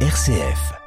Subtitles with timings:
[0.00, 0.85] RCF.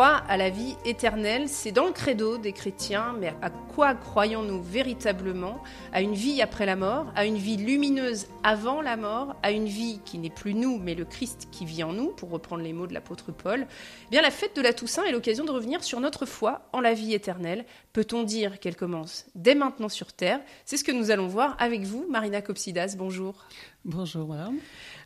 [0.00, 3.94] Je crois à la vie éternelle, c'est dans le credo des chrétiens, mais à quoi
[3.94, 5.62] croyons-nous véritablement?
[5.92, 9.66] À une vie après la mort, à une vie lumineuse avant la mort, à une
[9.66, 12.72] vie qui n'est plus nous, mais le Christ qui vit en nous, pour reprendre les
[12.72, 13.66] mots de l'apôtre Paul.
[14.06, 16.80] Eh bien, la fête de la Toussaint est l'occasion de revenir sur notre foi en
[16.80, 17.66] la vie éternelle.
[17.92, 20.40] Peut-on dire qu'elle commence dès maintenant sur terre?
[20.64, 22.94] C'est ce que nous allons voir avec vous, Marina Copsidas.
[22.96, 23.34] Bonjour.
[23.86, 24.36] Bonjour.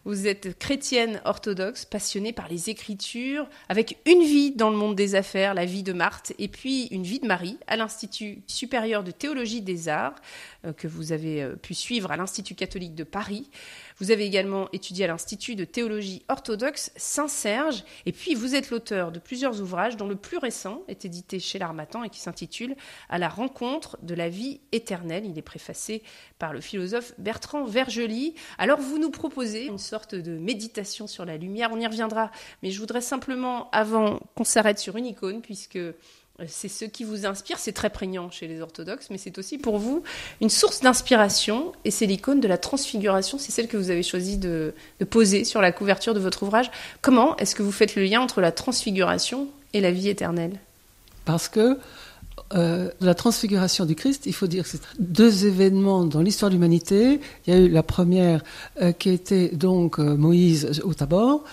[0.05, 5.14] Vous êtes chrétienne orthodoxe, passionnée par les Écritures, avec une vie dans le monde des
[5.14, 9.12] affaires, la vie de Marthe, et puis une vie de Marie à l'Institut supérieur de
[9.12, 10.16] théologie des arts,
[10.64, 13.48] euh, que vous avez euh, pu suivre à l'Institut catholique de Paris.
[13.98, 19.12] Vous avez également étudié à l'Institut de théologie orthodoxe Saint-Serge, et puis vous êtes l'auteur
[19.12, 22.75] de plusieurs ouvrages, dont le plus récent est édité chez l'Armatan et qui s'intitule
[23.09, 25.25] À la rencontre de la vie éternelle.
[25.27, 26.03] Il est préfacé
[26.41, 28.34] par le philosophe Bertrand Vergely.
[28.59, 32.73] Alors vous nous proposez une sorte de méditation sur la lumière, on y reviendra, mais
[32.73, 35.79] je voudrais simplement, avant qu'on s'arrête sur une icône, puisque
[36.48, 39.78] c'est ce qui vous inspire, c'est très prégnant chez les orthodoxes, mais c'est aussi pour
[39.78, 40.02] vous
[40.40, 44.36] une source d'inspiration, et c'est l'icône de la transfiguration, c'est celle que vous avez choisi
[44.36, 44.74] de,
[45.10, 46.72] poser sur la couverture de votre ouvrage.
[47.02, 50.58] Comment est-ce que vous faites le lien entre la transfiguration et la vie éternelle?
[51.24, 51.78] Parce que
[52.55, 56.56] euh, la transfiguration du Christ, il faut dire que c'est deux événements dans l'histoire de
[56.56, 57.20] l'humanité.
[57.46, 58.42] Il y a eu la première
[58.82, 61.44] euh, qui était donc euh, Moïse au Tabor,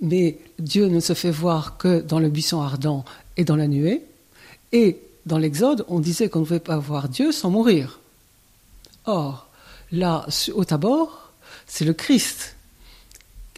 [0.00, 3.04] mais Dieu ne se fait voir que dans le buisson ardent
[3.36, 4.02] et dans la nuée.
[4.72, 8.00] Et dans l'Exode, on disait qu'on ne pouvait pas voir Dieu sans mourir.
[9.04, 9.48] Or,
[9.90, 11.32] là, au Tabor,
[11.66, 12.56] c'est le Christ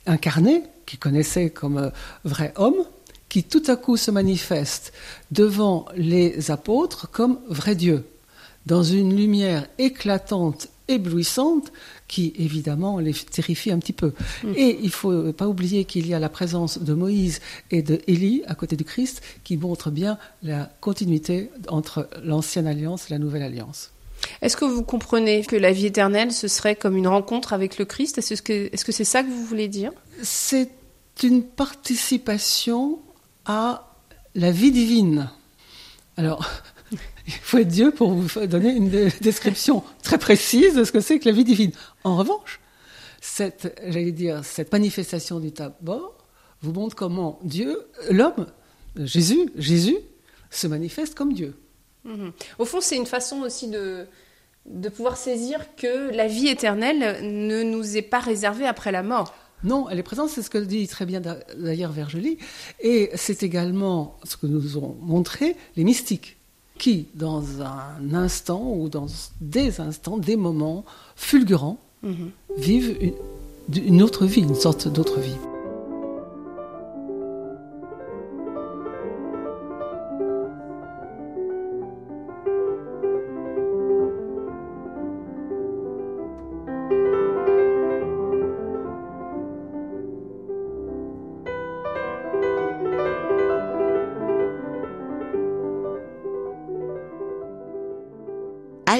[0.06, 1.90] incarné, qui connaissait comme
[2.24, 2.84] vrai homme,
[3.28, 4.92] qui tout à coup se manifeste
[5.30, 8.06] devant les apôtres comme vrai Dieu,
[8.66, 11.72] dans une lumière éclatante, éblouissante,
[12.08, 14.12] qui évidemment les terrifie un petit peu.
[14.42, 14.52] Mmh.
[14.56, 17.40] Et il ne faut pas oublier qu'il y a la présence de Moïse
[17.70, 23.06] et de Élie à côté du Christ, qui montre bien la continuité entre l'ancienne alliance
[23.08, 23.90] et la nouvelle alliance.
[24.40, 27.84] Est-ce que vous comprenez que la vie éternelle, ce serait comme une rencontre avec le
[27.84, 28.18] Christ?
[28.18, 29.92] Est-ce que c'est -ce c'est ça que vous voulez dire?
[30.22, 30.70] C'est
[31.22, 32.98] une participation
[33.44, 33.94] à
[34.34, 35.30] la vie divine.
[36.16, 36.48] Alors,
[37.26, 38.90] il faut être Dieu pour vous donner une
[39.20, 41.72] description très précise de ce que c'est que la vie divine.
[42.04, 42.60] En revanche,
[43.20, 46.14] cette, j'allais dire, cette manifestation du tabor
[46.60, 48.46] vous montre comment Dieu, l'homme,
[48.96, 49.96] Jésus, Jésus,
[50.50, 51.56] se manifeste comme Dieu.
[52.04, 52.28] Mmh.
[52.58, 54.06] Au fond, c'est une façon aussi de,
[54.66, 59.34] de pouvoir saisir que la vie éternelle ne nous est pas réservée après la mort.
[59.62, 61.22] Non, elle est présente, c'est ce que dit très bien
[61.56, 62.38] d'ailleurs Vergely,
[62.80, 66.36] et c'est également ce que nous ont montré les mystiques,
[66.78, 69.06] qui, dans un instant ou dans
[69.40, 70.84] des instants, des moments
[71.16, 72.30] fulgurants, mm -hmm.
[72.58, 73.14] vivent une,
[73.92, 75.38] une autre vie, une sorte d'autre vie.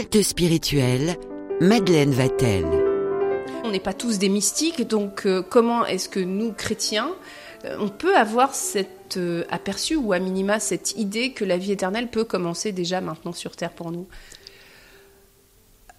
[0.05, 1.17] Halte spirituelle,
[1.63, 2.67] Madeleine Vatel.
[3.65, 7.11] On n'est pas tous des mystiques, donc euh, comment est-ce que nous, chrétiens,
[7.65, 11.73] euh, on peut avoir cet euh, aperçu ou à minima cette idée que la vie
[11.73, 14.07] éternelle peut commencer déjà maintenant sur Terre pour nous?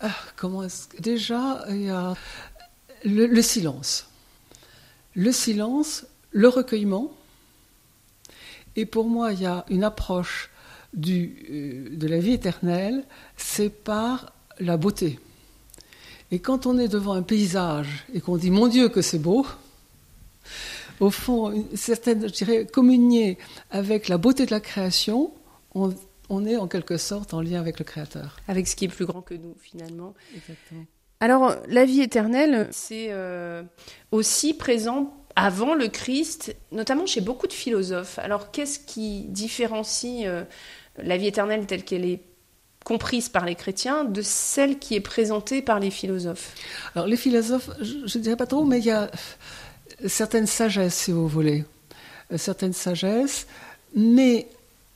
[0.01, 1.01] Ah, Comment est-ce que...
[1.01, 2.13] Déjà, il y a
[3.03, 4.07] le, le silence.
[5.15, 7.11] Le silence, le recueillement.
[8.75, 10.51] Et pour moi, il y a une approche
[10.95, 13.03] du, euh, de la vie éternelle,
[13.37, 15.19] c'est par la beauté.
[16.31, 19.45] Et quand on est devant un paysage et qu'on dit mon Dieu que c'est beau,
[20.99, 23.37] au fond, une certaine, je dirais, communier
[23.69, 25.31] avec la beauté de la création,
[25.73, 25.93] on,
[26.29, 28.37] on, est en quelque sorte en lien avec le Créateur.
[28.47, 30.13] Avec ce qui est plus grand que nous, finalement.
[30.35, 30.85] Exactement.
[31.19, 33.63] Alors, la vie éternelle, c'est euh,
[34.11, 38.19] aussi présent avant le Christ, notamment chez beaucoup de philosophes.
[38.19, 40.43] Alors, qu'est-ce qui différencie euh,
[40.97, 42.21] la vie éternelle telle qu'elle est
[42.83, 46.53] comprise par les chrétiens de celle qui est présentée par les philosophes
[46.95, 49.09] Alors les philosophes, je ne dirais pas trop, mais il y a
[50.05, 51.65] certaines sagesses, si vous voulez,
[52.35, 53.47] certaines sagesses,
[53.95, 54.47] mais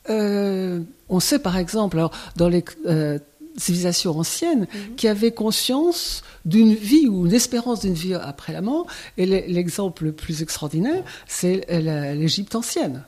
[0.08, 3.18] euh, on sait par exemple, alors, dans les, euh,
[3.56, 4.94] civilisation ancienne mhm.
[4.96, 8.86] qui avait conscience d'une vie ou une espérance d'une vie après la mort.
[9.16, 11.66] Et l'exemple le plus extraordinaire, c'est
[12.14, 13.04] l'Égypte ancienne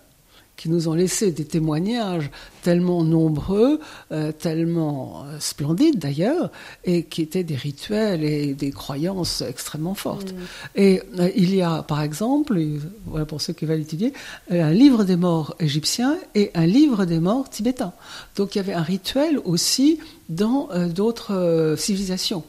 [0.62, 2.30] qui nous ont laissé des témoignages
[2.62, 3.80] tellement nombreux,
[4.12, 6.52] euh, tellement euh, splendides d'ailleurs,
[6.84, 10.32] et qui étaient des rituels et des croyances extrêmement fortes.
[10.32, 10.36] Mm.
[10.76, 12.62] Et euh, il y a, par exemple,
[13.06, 14.12] voilà pour ceux qui veulent étudier,
[14.52, 17.92] un livre des morts égyptiens et un livre des morts tibétains.
[18.36, 19.98] Donc il y avait un rituel aussi
[20.28, 22.44] dans d'autres civilisations.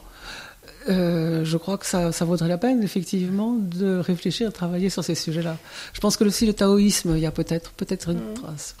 [0.88, 5.14] Euh, je crois que ça, vaudrait la peine, effectivement, de réfléchir, de travailler sur ces
[5.14, 5.56] sujets-là.
[5.92, 8.34] Je pense que aussi le taoïsme, il y a peut-être peut-être une mm.
[8.34, 8.76] trace.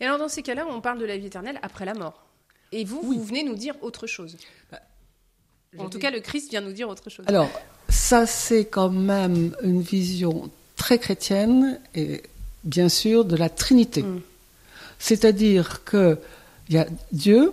[0.00, 2.24] Et alors, dans ces cas-là, on parle de la vie éternelle après la mort.
[2.72, 4.36] Et vous, vous venez nous dire autre chose.
[4.70, 4.80] Bah,
[5.78, 7.24] en tout cas, le Christ vient nous dire autre chose.
[7.28, 7.48] Alors,
[7.88, 12.22] ça, c'est quand même une vision très chrétienne et
[12.64, 14.02] bien sûr de la Trinité.
[14.02, 14.20] Mm.
[14.98, 16.16] C'est-à-dire qu'il
[16.70, 17.52] y a Dieu,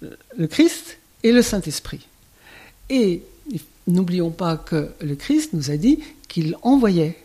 [0.00, 2.06] le Christ et le Saint-Esprit.
[2.90, 3.22] Et
[3.86, 7.16] n'oublions pas que le Christ nous a dit qu'il envoyait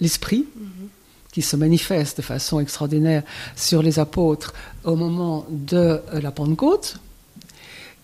[0.00, 0.44] l'Esprit
[1.32, 3.24] qui se manifeste de façon extraordinaire
[3.56, 4.54] sur les apôtres
[4.84, 6.98] au moment de la Pentecôte.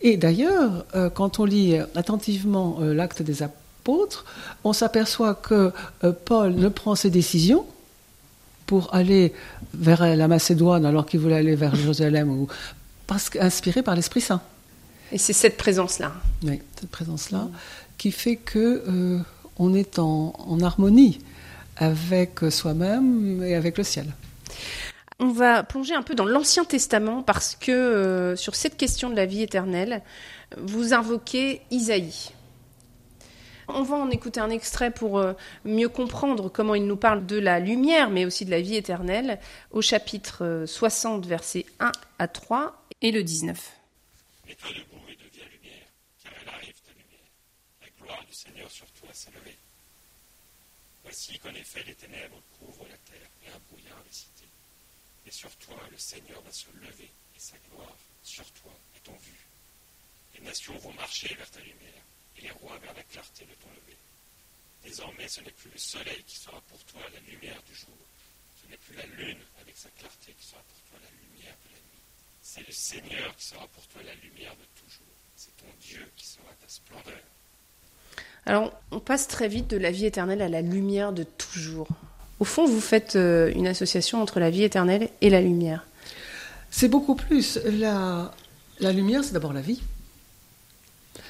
[0.00, 4.25] Et d'ailleurs, euh, quand on lit attentivement euh, l'acte des apôtres,
[4.64, 5.73] on s'aperçoit que
[6.03, 7.67] euh, Paul ne prend ses décisions
[8.67, 9.32] pour aller
[9.75, 12.46] vers la Macédoine alors qu'il voulait aller vers Jérusalem,
[13.06, 14.41] parce qu'inspiré par l'Esprit Saint.
[15.12, 16.12] Et c'est cette présence-là.
[16.43, 17.49] Oui, cette présence-là
[17.99, 19.19] qui fait que euh,
[19.59, 21.19] on est en, harmonie
[21.77, 24.07] avec soi-même et avec le ciel.
[25.19, 29.17] On va plonger un peu dans l'Ancien Testament parce que euh, sur cette question de
[29.17, 30.03] la vie éternelle,
[30.57, 32.31] vous invoquez Isaïe.
[33.69, 35.35] On va en écouter un extrait pour euh,
[35.65, 39.39] mieux comprendre comment il nous parle de la lumière, mais aussi de la vie éternelle,
[39.73, 43.73] au chapitre 60, versets 1 à 3 et le 19.
[51.02, 54.49] Voici qu'en effet les ténèbres couvrent la terre et un brouillard les cités.
[55.26, 59.17] Et sur toi le Seigneur va se lever et sa gloire sur toi est en
[59.17, 59.47] vue.
[60.35, 62.02] Les nations vont marcher vers ta lumière
[62.37, 63.97] et les rois vers la clarté de ton lever.
[64.82, 67.96] Désormais ce n'est plus le soleil qui sera pour toi la lumière du jour,
[68.61, 71.75] ce n'est plus la lune avec sa clarté qui sera pour toi la lumière de
[71.75, 72.05] la nuit.
[72.43, 75.06] C'est le Seigneur qui sera pour toi la lumière de toujours.
[75.37, 77.23] C'est ton Dieu qui sera ta splendeur.
[78.47, 81.89] Alors, on passe très vite de la vie éternelle à la lumière de toujours.
[82.39, 85.87] Au fond, vous faites euh, une association entre la vie éternelle et la lumière.
[86.71, 87.59] C'est beaucoup plus.
[87.65, 88.33] La,
[88.81, 89.83] la lumière, c'est d'abord la vie.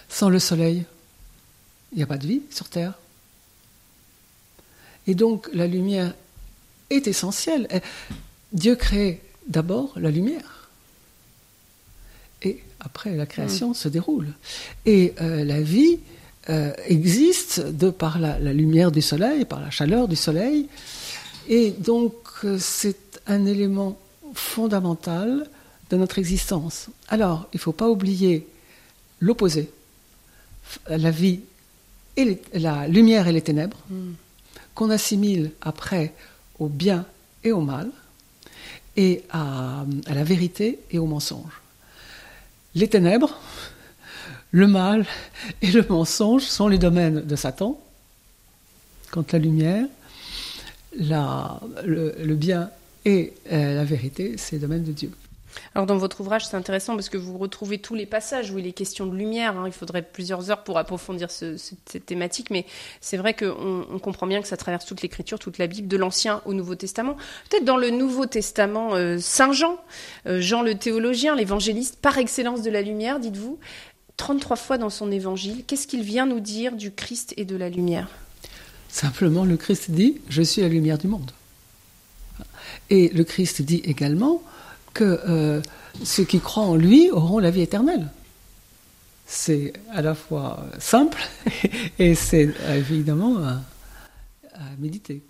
[0.09, 0.85] Sans le soleil,
[1.93, 2.94] il n'y a pas de vie sur Terre.
[5.06, 6.15] Et donc, la lumière
[6.91, 7.67] est essentielle.
[8.53, 10.69] Dieu crée d'abord la lumière.
[12.43, 13.75] Et après, la création mm.
[13.75, 14.29] se déroule.
[14.87, 16.00] Et euh, la vie,
[16.48, 20.69] euh, existe de par la, lumière du soleil, par la chaleur du soleil.
[21.48, 22.14] Et donc,
[22.44, 23.98] euh, c'est un élément
[24.34, 25.48] fondamental
[25.90, 26.88] de notre existence.
[27.08, 28.46] Alors, il ne faut pas oublier
[29.20, 29.70] l'opposé,
[30.88, 31.40] la vie
[32.16, 34.12] et la lumière et les ténèbres, hmm.
[34.75, 36.14] qu'on assimile après
[36.58, 37.04] au bien
[37.44, 37.90] et au mal,
[38.96, 41.60] et à la vérité et au mensonge.
[42.75, 43.38] Les ténèbres,
[44.52, 45.07] le mal
[45.62, 47.80] et le mensonge sont les domaines de Satan,
[49.11, 49.87] quand la lumière,
[50.92, 52.71] le, bien
[53.04, 55.11] et euh, la vérité, c'est le domaine de Dieu.
[55.75, 58.66] Alors dans votre ouvrage, c'est intéressant parce que vous retrouvez tous les passages où il
[58.66, 59.57] est question de lumière.
[59.57, 59.64] Hein.
[59.66, 62.66] Il faudrait plusieurs heures pour approfondir cette thématique, mais
[63.00, 65.97] c'est vrai qu'on on comprend bien que ça traverse toute l'Écriture, toute la Bible, de
[65.97, 67.16] l'Ancien au Nouveau Testament.
[67.49, 69.76] Peut-être dans le Nouveau Testament, euh, Saint Jean,
[70.26, 73.59] euh, Jean le théologien, l'évangéliste par excellence de la lumière, dites-vous,
[74.21, 77.71] 33 fois dans son évangile, qu'est-ce qu'il vient nous dire du Christ et de la
[77.71, 78.11] lumière?
[78.91, 81.31] Simplement, le Christ dit, je suis la lumière du monde.
[82.91, 84.43] Et le Christ dit également
[84.93, 85.62] que euh,
[86.05, 88.09] ceux qui croient en lui auront la vie éternelle.
[89.27, 91.27] C'est à la fois simple
[91.99, 93.62] et c'est évidemment à,
[94.79, 95.23] méditer.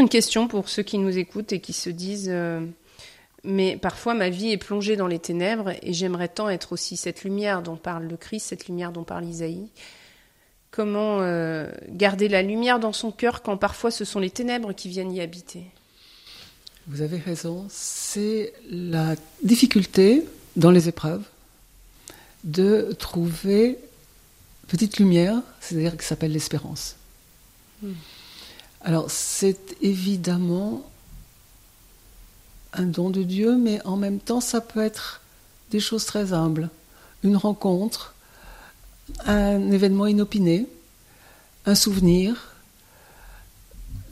[0.00, 2.30] Une question pour ceux qui nous écoutent et qui se disent...
[2.30, 2.66] Euh,
[3.44, 7.24] mais parfois ma vie est plongée dans les ténèbres et j'aimerais tant être aussi cette
[7.24, 9.68] lumière dont parle le Christ, cette lumière dont parle Isaïe.
[10.70, 14.88] Comment euh, garder la lumière dans son cœur quand parfois ce sont les ténèbres qui
[14.88, 15.64] viennent y habiter?
[16.88, 20.24] Vous avez raison, c'est la difficulté
[20.56, 21.24] dans les épreuves
[22.44, 23.78] de trouver
[24.68, 26.96] petite lumière, c'est-à-dire qui s'appelle l'espérance.
[27.82, 27.92] Hmm.
[28.80, 30.88] Alors c'est évidemment
[32.72, 35.20] un don de Dieu, mais en même temps, ça peut être
[35.70, 36.70] des choses très humbles.
[37.22, 38.14] Une rencontre,
[39.26, 40.66] un événement inopiné,
[41.66, 42.54] un souvenir.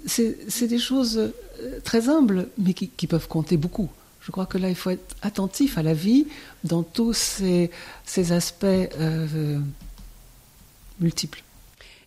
[0.07, 3.89] C'est des choses euh, très humbles, mais qui, peuvent compter beaucoup.
[4.21, 6.27] Je crois que là, il faut être attentif à la vie
[6.65, 7.71] dans tous ces,
[8.33, 9.59] aspects euh,
[11.01, 11.43] multiples.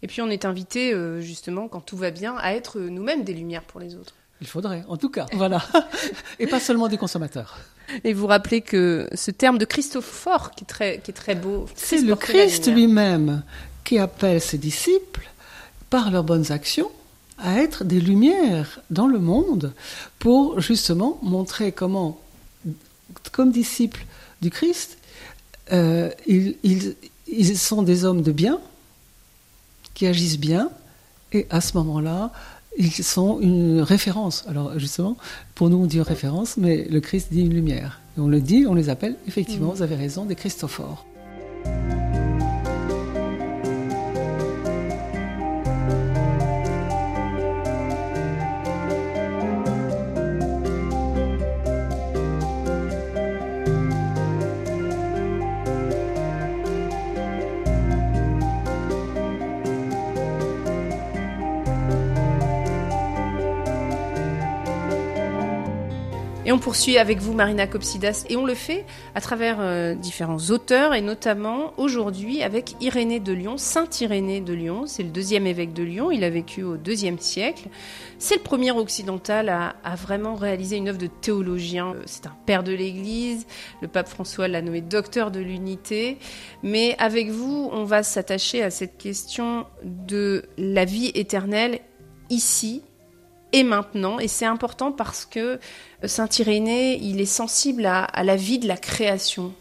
[0.01, 3.34] Et puis on est invité, euh, justement, quand tout va bien, à être nous-mêmes des
[3.34, 4.13] lumières pour les autres.
[4.41, 5.62] Il faudrait, en tout cas, voilà.
[6.39, 7.58] Et pas seulement des consommateurs.
[8.03, 12.01] Et vous rappelez que ce terme de qui est très, qui est très beau, c'est
[12.01, 13.43] le Christ lui-même
[13.84, 15.27] qui appelle ses disciples,
[15.89, 16.91] par leurs bonnes actions,
[17.39, 19.74] à être des lumières dans le monde
[20.19, 22.19] pour justement montrer comment,
[23.31, 24.05] comme disciples
[24.41, 24.98] du Christ,
[25.72, 26.58] euh, ils,
[27.27, 28.60] ils sont des hommes de bien,
[29.93, 30.69] qui agissent bien,
[31.31, 32.31] et à ce moment-là,
[32.79, 34.45] ils sont une référence.
[34.48, 35.17] Alors justement,
[35.53, 38.01] pour nous on dit référence, mais le Christ dit une lumière.
[38.17, 39.75] Et on le dit, on les appelle, effectivement, mm.
[39.75, 41.05] vous avez raison, des Christophores.
[66.50, 70.50] Et on poursuit avec vous, Marina Copsidas, et on le fait à travers euh, différents
[70.50, 74.88] auteurs, et notamment aujourd'hui avec Irénée de Lyon, Saint Irénée de Lyon.
[74.88, 77.68] C'est le deuxième évêque de Lyon, il a vécu au deuxième siècle.
[78.18, 81.89] C'est le premier occidental à, vraiment réaliser une œuvre de théologien.
[81.89, 83.46] Euh, c'est un père de l'Église,
[83.84, 86.18] le pape François l'a nommé docteur de l'unité.
[86.63, 91.79] Mais avec vous, on va s'attacher à cette question de la vie éternelle
[92.32, 92.82] ici
[93.51, 94.20] et maintenant.
[94.20, 95.60] Et c'est important parce que
[96.06, 99.53] Saint Irénée, il est sensible à, la vie de la création,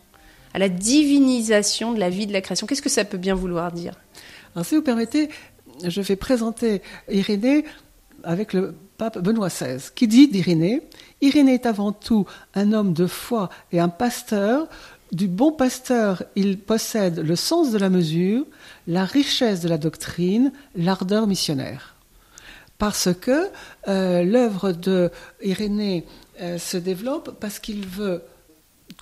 [0.55, 2.67] à la divinisation de la vie de la création.
[2.67, 3.95] Qu'est-ce que ça peut bien vouloir dire?
[4.55, 5.29] Alors, si vous permettez,
[5.85, 7.65] je vais présenter Irénée
[8.25, 10.83] avec le pape Benoît XVI, qui dit d'Irénée
[11.21, 14.69] Irénée est avant tout un homme de foi et un pasteur.
[15.13, 18.45] Du bon pasteur, il possède le sens de la mesure,
[18.87, 21.98] la richesse de la doctrine, l'ardeur missionnaire
[22.79, 23.49] parce que
[23.89, 25.11] euh, l'œuvre de
[25.43, 26.05] Irénée
[26.41, 28.23] euh, se développe parce qu'il veut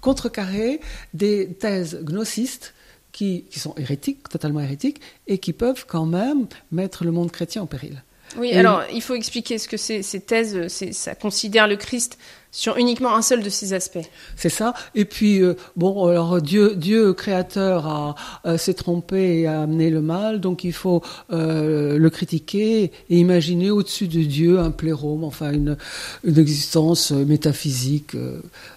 [0.01, 0.81] contrecarrer
[1.15, 2.75] des thèses gnocistes
[3.13, 7.67] qui, sont hérétiques, totalement hérétiques, et qui peuvent quand même mettre le monde chrétien en
[7.67, 8.03] péril.
[8.37, 10.69] Oui, alors il faut expliquer ce que c'est ces thèses.
[10.93, 12.19] Ça considère le Christ
[12.57, 14.09] sur uniquement un seul de ces aspects.
[14.35, 14.73] C'est ça.
[14.95, 18.15] Et puis, euh, bon, alors Dieu, Dieu créateur a,
[18.47, 23.19] euh, s'est trompé et a amené le mal, donc il faut euh, le critiquer et
[23.19, 25.77] imaginer au-dessus de Dieu un plérome, enfin une,
[26.25, 28.17] une existence métaphysique.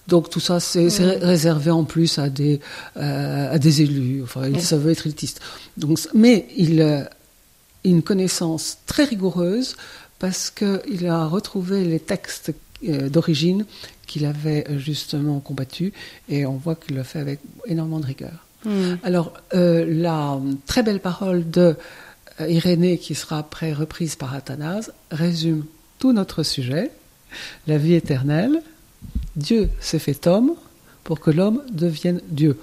[0.09, 0.89] donc tout ça, c'est
[1.21, 2.59] réservé en plus à des,
[2.97, 4.23] à des élus.
[4.23, 5.39] Enfin, ça veut être élitiste.
[5.77, 7.09] Donc, mais il a
[7.85, 9.77] une connaissance très rigoureuse
[10.19, 13.65] parce qu'il a retrouvé les textes d'origine
[14.07, 15.93] qu'il avait euh, justement combattu
[16.29, 18.45] et on voit qu'il le fait avec énormément de rigueur.
[18.65, 18.95] Hmm.
[19.03, 21.75] Alors, euh, la très belle parole de
[22.39, 25.65] Irénée, qui sera après reprise par Athanase, résume
[25.97, 26.89] tout notre sujet,
[27.67, 28.61] la vie éternelle.
[29.35, 30.53] Dieu s'est fait homme
[31.03, 32.57] pour que l'homme devienne Dieu.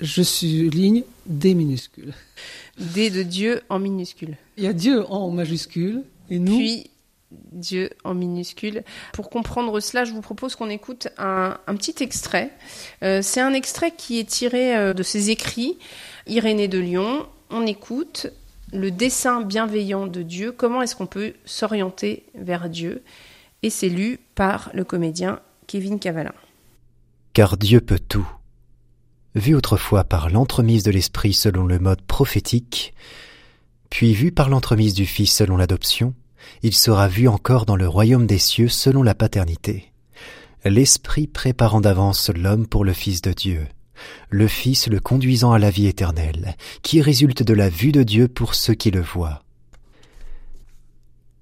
[0.00, 2.12] Je souligne D minuscule.
[2.78, 4.36] D de Dieu en minuscule.
[4.56, 6.56] Il y a Dieu en majuscule et nous.
[6.56, 6.90] Puis
[7.52, 8.82] Dieu en minuscule.
[9.12, 12.50] Pour comprendre cela, je vous propose qu'on écoute un, petit extrait.
[13.02, 15.78] Euh, c'est un extrait qui est tiré euh, de ses écrits,
[16.26, 17.26] Irénée de Lyon.
[17.50, 18.28] On écoute
[18.72, 20.52] le dessin bienveillant de Dieu.
[20.52, 23.02] Comment est-ce qu'on peut s'orienter vers Dieu?
[23.62, 26.34] Et c'est lu par le comédien Kevin Cavalin.
[27.32, 28.28] Car Dieu peut tout.
[29.34, 32.94] Vu autrefois par l'entremise de l'Esprit selon le mode prophétique,
[33.90, 36.14] puis vu par l'entremise du Fils selon l'adoption,
[36.62, 39.92] il sera vu encore dans le royaume des cieux selon la paternité.
[40.64, 43.66] L'Esprit préparant d'avance l'homme pour le Fils de Dieu,
[44.30, 48.28] le Fils le conduisant à la vie éternelle, qui résulte de la vue de Dieu
[48.28, 49.42] pour ceux qui le voient.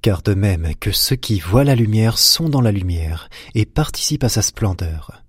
[0.00, 4.25] Car de même que ceux qui voient la lumière sont dans la lumière et participent
[4.25, 5.23] à sa splendeur,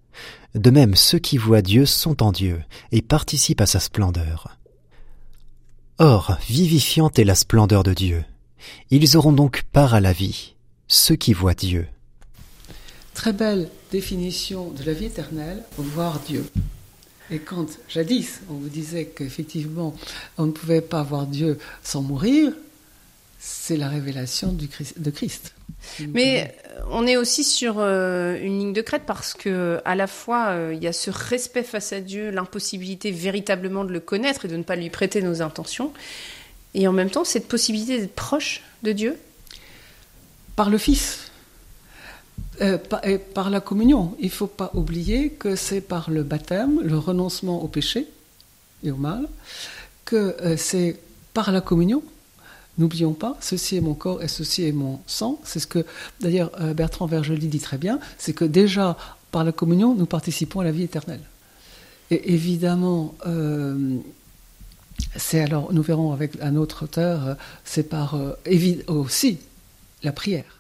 [0.56, 4.58] de même ceux qui voient Dieu sont en Dieu et participent à sa splendeur.
[6.00, 8.26] Or, vivifiante est la splendeur de Dieu,
[8.90, 10.54] ils auront donc part à la vie,
[10.88, 11.88] ceux qui voient Dieu.
[13.14, 16.46] Très belle définition de la vie éternelle, voir Dieu.
[17.32, 19.96] Et quand jadis on vous disait qu'effectivement
[20.38, 22.52] on ne pouvait pas voir Dieu sans mourir,
[23.40, 25.54] c'est la révélation du Christ, de Christ.
[26.10, 26.56] Mais
[26.90, 30.74] on est aussi sur euh, une ligne de crête parce que à la fois euh,
[30.74, 34.56] il y a ce respect face à Dieu, l'impossibilité véritablement de le connaître et de
[34.56, 35.92] ne pas lui prêter nos intentions,
[36.74, 39.18] et en même temps cette possibilité d'être proche de Dieu.
[40.56, 41.32] Par le Fils.
[42.62, 44.16] Euh, par, et par la communion.
[44.20, 48.08] Il ne faut pas oublier que c'est par le baptême, le renoncement au péché
[48.84, 49.28] et au mal,
[50.06, 51.00] que euh, c'est
[51.34, 52.04] par la communion.
[52.78, 55.40] N'oublions pas, ceci est mon corps et ceci est mon sang.
[55.44, 55.86] C'est ce que
[56.22, 58.98] d'ailleurs euh, Bertrand Vergely dit très bien, c'est que déjà
[59.32, 61.22] par la communion, nous participons à la vie éternelle.
[62.12, 63.98] Et évidemment, euh,
[65.16, 67.34] c'est alors, nous verrons avec un autre auteur, euh,
[67.66, 68.34] c'est par euh,
[68.88, 69.38] aussi
[70.04, 70.60] la prière.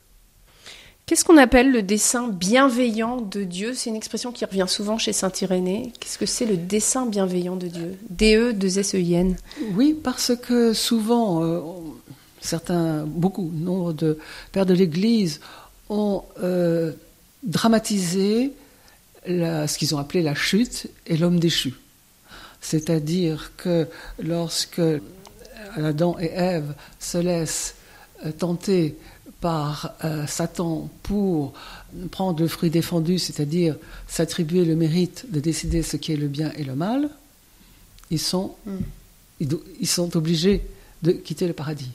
[1.06, 3.74] Qu'est-ce qu'on appelle le dessein bienveillant de Dieu?
[3.76, 5.92] C'est une expression qui revient souvent chez Saint Irénée.
[6.00, 7.92] Qu'est-ce que c'est le dessein bienveillant de Dieu?
[7.92, 9.36] E, D-E-2-S-E-I-N.
[9.76, 11.60] Oui, parce que souvent, euh,
[12.40, 14.18] certains, beaucoup, nombre de
[14.54, 15.42] pères de l'Église
[15.90, 16.94] ont euh,
[17.44, 18.54] dramatisé
[19.28, 21.74] la- ce qu'ils ont appelé la chute et l'homme déchu.
[22.63, 23.88] C'est-à-dire que
[24.24, 24.82] lorsque
[25.75, 27.75] Adam et Ève se laissent
[28.25, 28.96] euh, tenter
[29.41, 31.51] par euh, Satan pour
[32.12, 33.75] prendre le fruit défendu, c'est-à-dire
[34.08, 37.10] s'attribuer le mérite de décider ce qui est le bien et le mal,
[38.10, 38.72] ils sont, Mm.
[39.41, 40.62] ils, do- ils sont obligés
[41.01, 41.91] de quitter le paradis.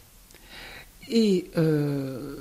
[1.11, 2.37] Et euh,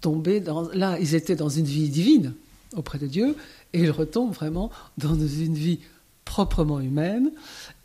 [0.00, 0.62] tomber dans.
[0.72, 2.32] Là, ils étaient dans une vie divine
[2.74, 3.36] auprès de Dieu,
[3.74, 5.80] et ils retombent vraiment dans une vie
[6.34, 7.30] proprement humaine.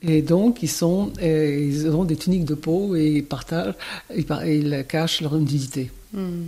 [0.01, 3.75] Et donc, ils, sont, et ils ont des tuniques de peau et ils partagent,
[4.15, 5.91] ils, cachent leur nudité.
[6.13, 6.47] Hmm.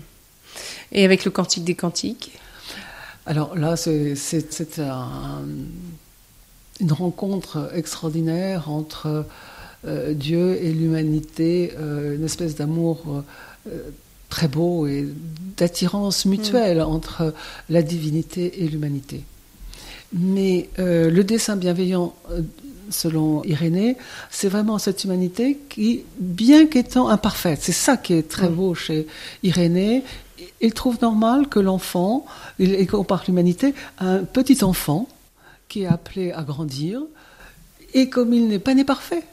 [0.91, 2.27] Et avec le cantique des cantiques?
[3.25, 5.45] Alors là, c'est c'est- c'est un-
[6.81, 9.25] une rencontre extraordinaire entre
[9.87, 12.95] euh, Dieu et l'humanité, euh, une espèce d'amour
[13.67, 13.89] euh,
[14.29, 15.01] très beau et
[15.57, 17.33] d'attirance mutuelle entre
[17.69, 19.21] la divinité et l'humanité.
[20.17, 22.41] Mais euh, le dessin bienveillant, euh,
[22.89, 23.97] selon Irénée,
[24.31, 29.07] c'est vraiment cette humanité qui, bien qu'étant imparfaite, c'est ça qui est très beau chez
[29.43, 30.03] Irénée,
[30.61, 32.25] il trouve normal que l'enfant,
[32.59, 35.07] il il compare l'humanité un petit enfant
[35.67, 37.01] qui est appelé à grandir,
[37.93, 39.23] et comme il n'est pas né parfait,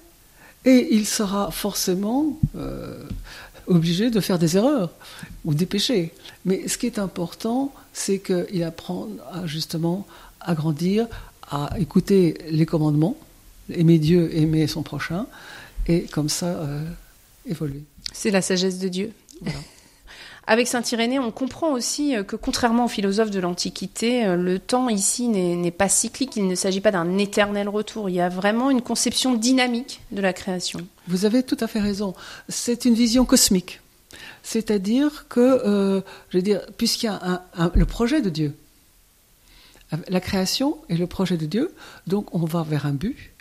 [0.65, 3.05] et il sera forcément euh,
[3.67, 4.91] obligé de faire des erreurs
[5.45, 6.13] ou des péchés.
[6.45, 10.07] Mais ce qui est important, c'est qu'il apprend à, justement
[10.45, 11.07] à grandir,
[11.51, 13.17] à écouter les commandements,
[13.71, 15.27] aimer Dieu, aimer son prochain,
[15.87, 16.85] et comme ça euh,
[17.47, 17.83] évoluer.
[18.13, 19.13] C'est la sagesse de Dieu.
[19.41, 19.59] Voilà.
[20.49, 24.59] Avec Saint Irénée, on comprend aussi euh, que contrairement aux philosophes de l'Antiquité, euh, le
[24.59, 28.21] temps ici n'est n'est pas cyclique, il ne s'agit pas d'un éternel retour, il y
[28.21, 30.81] a vraiment une conception dynamique de la création.
[31.07, 32.15] Vous avez tout à fait raison.
[32.49, 33.81] C'est une vision cosmique.
[34.43, 36.01] C'est-à-dire que, euh,
[36.31, 38.55] je veux dire, puisqu'il y a un- un- le projet de Dieu,
[40.09, 41.75] la création est le projet de Dieu,
[42.07, 43.33] donc on va vers un but,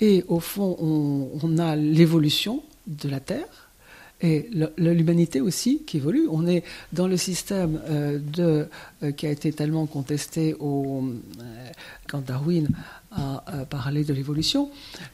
[0.00, 3.69] et au fond, on, a l'évolution de la Terre,
[4.22, 6.26] et l'humanité aussi qui évolue.
[6.30, 8.66] On est dans le système euh, de,
[9.02, 11.00] euh, qui a été tellement contesté euh,
[12.08, 12.68] quand Darwin
[13.12, 14.70] a euh, parlé de l'évolution,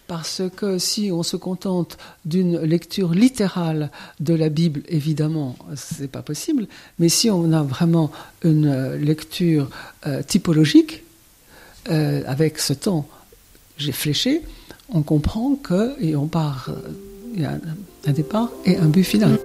[0.06, 3.90] parce que si on se contente d'une lecture littérale
[4.20, 6.66] de la Bible, évidemment, c'est pas possible.
[6.98, 8.10] Mais si on a vraiment
[8.42, 9.70] une lecture
[10.26, 11.02] typologique,
[11.88, 13.08] avec ce temps
[13.78, 14.42] j'ai fléché,
[14.88, 16.70] on comprend que et on part,
[17.36, 17.52] il y a
[18.06, 19.38] un, départ et un but final.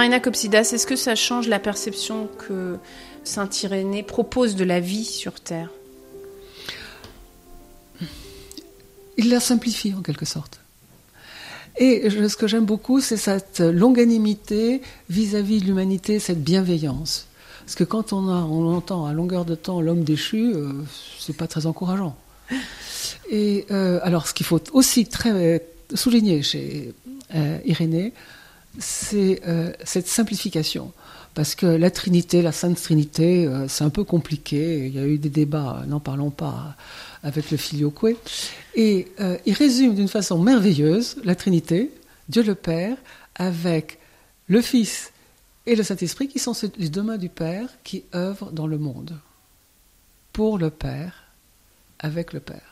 [0.00, 2.78] Marina Copsidas, est-ce que ça change la perception que
[3.22, 5.68] Saint Irénée propose de la vie sur Terre?
[9.18, 10.60] Il la simplifie en quelque sorte.
[11.76, 17.26] Et ce que j'aime beaucoup, c'est cette longanimité vis-à-vis de l'humanité, cette bienveillance.
[17.66, 20.72] Parce que quand on, a, on entend à longueur de temps l'homme déchu, euh,
[21.18, 22.16] c'est pas très encourageant.
[23.30, 26.94] Et euh, alors, ce qu'il faut aussi très souligner chez
[27.34, 28.14] euh, Irénée,
[28.78, 30.92] c'est euh, cette simplification.
[31.34, 34.86] Parce que la Trinité, la Sainte Trinité, euh, c'est un peu compliqué.
[34.86, 36.76] Il y a eu des débats, n'en parlons pas,
[37.22, 38.16] avec le filioque.
[38.74, 41.92] Et euh, il résume d'une façon merveilleuse la Trinité,
[42.28, 42.96] Dieu le Père,
[43.36, 43.98] avec
[44.48, 45.12] le Fils
[45.66, 49.16] et le Saint-Esprit qui sont les deux mains du Père qui œuvrent dans le monde,
[50.32, 51.32] pour le Père,
[52.00, 52.69] avec le Père.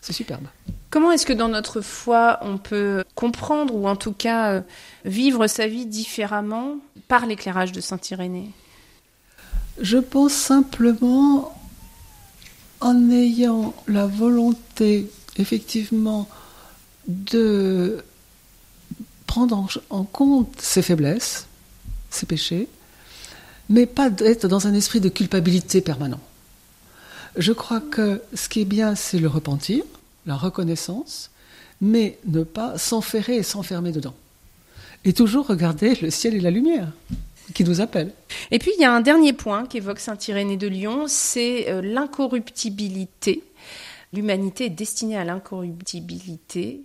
[0.00, 0.46] C'est superbe.
[0.88, 4.60] Comment est-ce que dans notre foi, on peut comprendre ou en tout cas euh,
[5.04, 8.50] vivre sa vie différemment par l'éclairage de Saint Irénée
[9.80, 11.56] Je pense simplement
[12.80, 16.28] en ayant la volonté, effectivement,
[17.06, 18.02] de
[19.26, 21.46] prendre en compte ses faiblesses,
[22.08, 22.68] ses péchés,
[23.68, 26.20] mais pas d'être dans un esprit de culpabilité permanent.
[27.40, 29.82] Je crois que ce qui est bien, c'est le repentir,
[30.26, 31.30] la reconnaissance,
[31.80, 34.14] mais ne pas s'enferrer et s'enfermer dedans.
[35.06, 36.88] Et toujours regarder le ciel et la lumière
[37.54, 38.12] qui nous appellent.
[38.50, 41.80] Et puis il y a un dernier point qu'évoque Saint Irénée de Lyon, c'est euh,
[41.80, 43.42] l'incorruptibilité.
[44.12, 46.82] L'humanité est destinée à l'incorruptibilité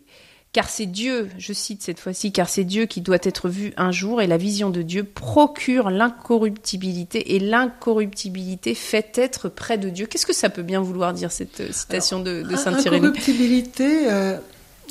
[0.56, 3.91] car c'est Dieu, je cite cette fois-ci, car c'est Dieu qui doit être vu un
[3.91, 10.06] jour, et la vision de Dieu procure l'incorruptibilité, et l'incorruptibilité fait être près de Dieu.
[10.06, 14.38] Qu'est-ce que ça peut bien vouloir dire, cette euh, citation de, Saint Irénée L'incorruptibilité, euh,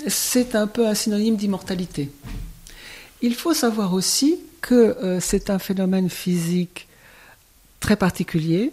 [0.06, 2.10] c'est un peu un synonyme d'immortalité.
[3.22, 6.88] Il faut savoir aussi que euh, c'est un phénomène physique
[7.80, 8.70] très particulier,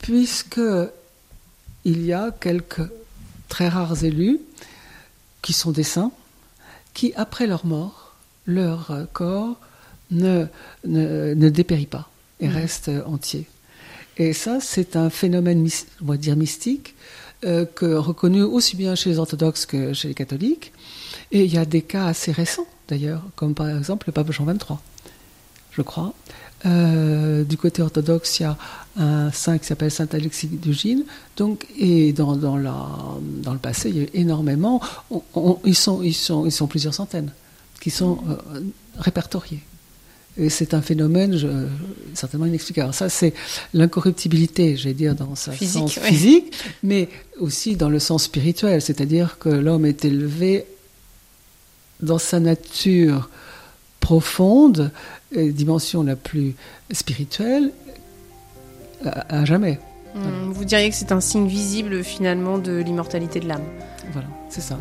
[0.00, 0.58] puisque
[1.84, 2.88] il y a quelques
[3.50, 4.40] très rares élus
[5.42, 6.12] qui sont des saints,
[6.94, 8.14] qui, après leur mort,
[8.46, 9.58] leur corps
[10.10, 10.46] ne,
[10.84, 12.08] ne, dépérit pas
[12.40, 12.52] et mm.
[12.52, 13.46] reste entier.
[14.18, 15.68] Et ça, c'est un phénomène,
[16.02, 16.94] on va dire, mystique,
[17.44, 20.72] euh, que, reconnu aussi bien chez les orthodoxes que chez les catholiques.
[21.32, 24.44] Et il y a des cas assez récents, d'ailleurs, comme par exemple le pape Jean
[24.44, 24.78] XXIII,
[25.72, 26.14] je crois,
[26.64, 28.56] euh, du côté orthodoxe, il y a
[28.96, 31.04] un saint qui s'appelle Saint Alexis d'Ugine.
[31.36, 32.76] Donc, et dans, dans, la,
[33.42, 34.80] dans le passé, il y a eu énormément.
[35.64, 37.32] ils, sont, ils, sont, ils sont plusieurs centaines
[37.80, 38.60] qui sont euh,
[38.98, 39.62] répertoriés.
[40.38, 41.46] Et c'est un phénomène je,
[42.14, 42.94] certainement inexplicable.
[42.94, 43.34] ça, c'est
[43.74, 48.80] l'incorruptibilité, j'allais dire, dans sa sens physique, mais aussi dans le sens spirituel.
[48.80, 50.64] C'est-à-dire que l'homme est élevé
[52.00, 53.28] dans sa nature
[54.02, 54.90] profonde,
[55.34, 56.54] dimension la plus
[56.90, 57.70] spirituelle,
[59.04, 59.78] à, jamais.
[60.14, 63.64] Hmm, vous diriez que c'est un signe visible finalement de l'immortalité de l'âme.
[64.12, 64.76] Voilà, c'est ça.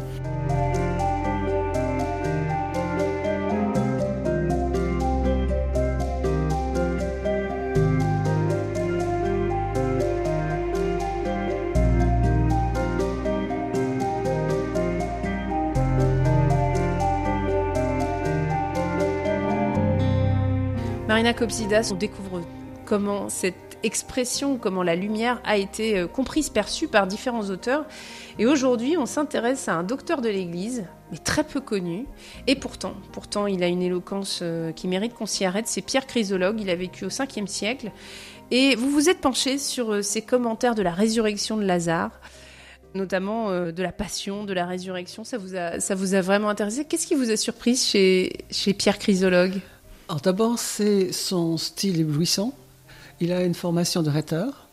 [21.11, 22.41] Marina Copsidas, on découvre
[22.85, 27.83] comment cette expression, comment la lumière a été euh, comprise, perçue par différents auteurs.
[28.39, 32.05] Et aujourd'hui, on s'intéresse à un docteur de l'Église, mais très peu connu.
[32.47, 35.67] Et pourtant, pourtant, il a une éloquence euh, qui mérite qu'on s'y arrête.
[35.67, 36.61] C'est Pierre Chrysologue.
[36.61, 37.91] Il a vécu au 5e siècle.
[38.49, 42.21] Et vous vous êtes penché sur euh, ses commentaires de la résurrection de Lazare
[42.93, 45.23] notamment de la passion, de la résurrection.
[45.23, 46.83] Ça vous a, ça vous a vraiment intéressé?
[46.83, 49.61] Qu'est-ce qui vous a surpris chez, chez Pierre Chrysologue?
[50.11, 52.53] Alors d'abord, c'est son style éblouissant.
[53.21, 54.67] Il a une formation de rhéteur,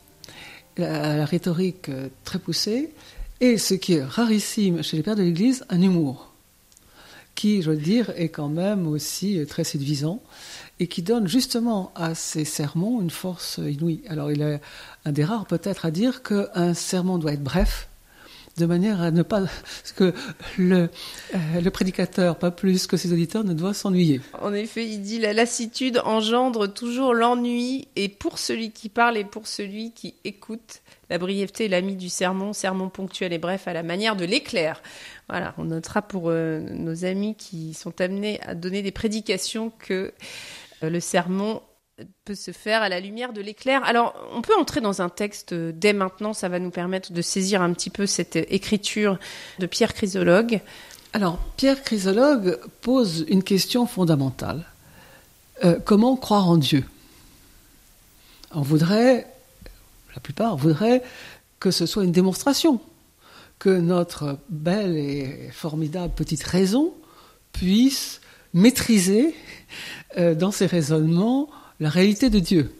[0.76, 2.92] la rhétorique euh, très poussée,
[3.38, 6.32] et ce qui est rarissime chez les pères de l'Église, un humour,
[7.36, 10.20] qui, je veux dire, est quand même aussi euh, très séduisant,
[10.80, 14.02] et qui donne justement à ses sermons une force inouïe.
[14.08, 14.60] Alors il est
[15.04, 17.87] un des rares peut-être à dire qu'un sermon doit être bref,
[18.58, 19.44] de manière à ne pas
[19.96, 20.12] que
[20.58, 20.90] le,
[21.34, 24.20] euh, le prédicateur, pas plus que ses auditeurs, ne doit s'ennuyer.
[24.40, 29.24] En effet, il dit la lassitude engendre toujours l'ennui, et pour celui qui parle et
[29.24, 33.72] pour celui qui écoute, la brièveté est l'ami du sermon, sermon ponctuel et bref à
[33.72, 34.82] la manière de l'éclair.
[35.28, 40.12] Voilà, on notera pour euh, nos amis qui sont amenés à donner des prédications que
[40.82, 41.62] euh, le sermon
[42.24, 43.82] peut se faire à la lumière de l'éclair.
[43.84, 47.62] Alors, on peut entrer dans un texte dès maintenant, ça va nous permettre de saisir
[47.62, 49.18] un petit peu cette écriture
[49.58, 50.60] de Pierre Chrysologue.
[51.12, 54.64] Alors, Pierre Chrysologue pose une question fondamentale.
[55.64, 56.84] Euh, comment croire en Dieu?
[58.52, 59.26] On voudrait,
[60.14, 61.02] la plupart voudraient
[61.60, 62.80] que ce soit une démonstration,
[63.58, 66.94] que notre belle et formidable petite raison
[67.52, 68.20] puisse
[68.54, 69.34] maîtriser
[70.16, 71.48] euh, dans ses raisonnements
[71.80, 72.72] la réalité de Dieu.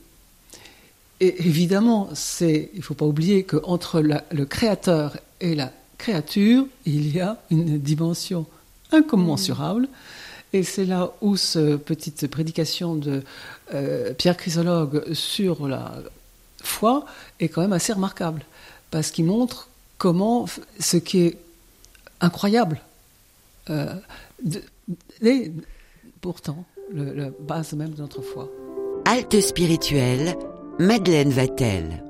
[1.21, 7.15] Et évidemment, c'est, il ne faut pas oublier qu'entre le Créateur et la créature, il
[7.15, 8.47] y a une dimension
[8.93, 9.89] incommensurable.
[10.53, 13.23] Et c'est là où cette petite prédication de
[13.75, 15.97] euh, Pierre Chrysologue sur la
[16.63, 17.05] foi
[17.39, 18.45] est quand même assez remarquable,
[18.91, 20.47] parce qu'il montre comment
[20.79, 21.39] ce qui est
[22.21, 22.81] incroyable,
[23.69, 23.95] euh,
[25.23, 25.53] et
[26.21, 28.49] pourtant, la base même de notre foi.
[29.11, 30.37] Halte spirituelle,
[30.79, 32.08] Madeleine Vatel.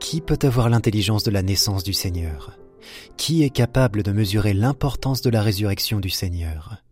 [0.00, 2.58] Qui peut avoir l'intelligence de la naissance du Seigneur?
[3.16, 6.82] Qui est capable de mesurer l'importance de la résurrection du Seigneur?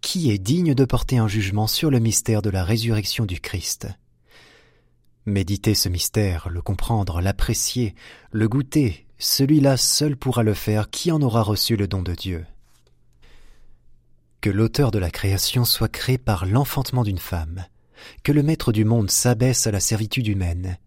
[0.00, 3.88] Qui est digne de porter un jugement sur le mystère de la résurrection du Christ?
[5.24, 7.96] Méditer ce mystère, le comprendre, l'apprécier,
[8.30, 12.46] le goûter, celui-là seul pourra le faire qui en aura reçu le don de Dieu?
[14.40, 17.64] Que l'auteur de la création soit créé par l'enfantement d'une femme,
[18.22, 20.78] que le maître du monde s'abaisse à la servitude humaine,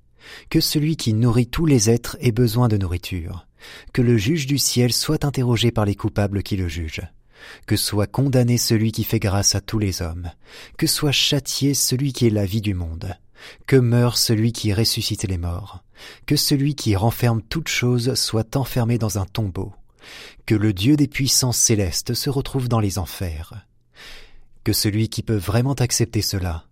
[0.49, 3.47] que celui qui nourrit tous les êtres ait besoin de nourriture,
[3.93, 7.07] que le juge du ciel soit interrogé par les coupables qui le jugent,
[7.65, 10.31] que soit condamné celui qui fait grâce à tous les hommes,
[10.77, 13.15] que soit châtié celui qui est la vie du monde,
[13.67, 15.83] que meure celui qui ressuscite les morts,
[16.25, 19.73] que celui qui renferme toutes choses soit enfermé dans un tombeau,
[20.45, 23.65] que le Dieu des puissances célestes se retrouve dans les enfers,
[24.63, 26.68] que celui qui peut vraiment accepter cela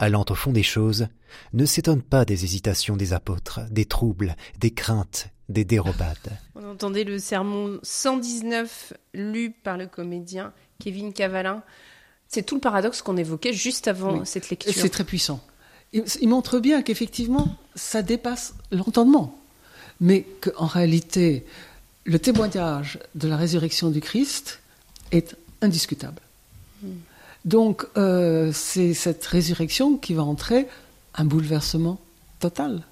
[0.00, 1.08] allant au fond des choses,
[1.52, 6.38] ne s'étonne pas des hésitations des apôtres, des troubles, des craintes, des dérobades.
[6.54, 11.62] On entendait le sermon 119 lu par le comédien Kevin Cavalin.
[12.28, 14.72] C'est tout le paradoxe qu'on évoquait juste avant cette lecture.
[14.74, 15.44] C'est très puissant.
[15.92, 19.38] Il, montre bien qu'effectivement, ça dépasse l'entendement,
[20.00, 21.44] mais qu'en réalité,
[22.04, 24.60] le témoignage de la résurrection du Christ
[25.10, 26.22] est indiscutable.
[26.82, 26.92] Hmm.
[27.44, 30.66] Donc euh, c'est cette résurrection qui va entrer
[31.14, 31.98] un bouleversement
[32.38, 32.82] total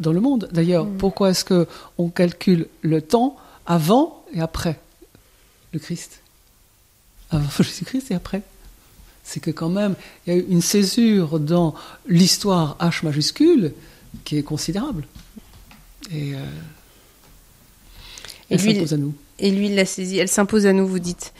[0.00, 0.48] dans le monde.
[0.52, 0.96] D'ailleurs, mm.
[0.98, 4.78] pourquoi est-ce que on calcule le temps avant et après
[5.72, 6.20] le Christ?
[7.30, 8.42] Avant Jésus-Christ et après
[9.24, 9.94] C'est que quand même,
[10.26, 11.74] il y a eu une césure dans
[12.06, 13.74] l'histoire H majuscule
[14.24, 15.04] qui est considérable.
[16.10, 16.38] Et, euh,
[18.48, 19.14] elle s'impose à nous.
[19.38, 20.18] Et lui, il l'a saisie.
[20.18, 21.32] Elle s'impose à nous, vous dites.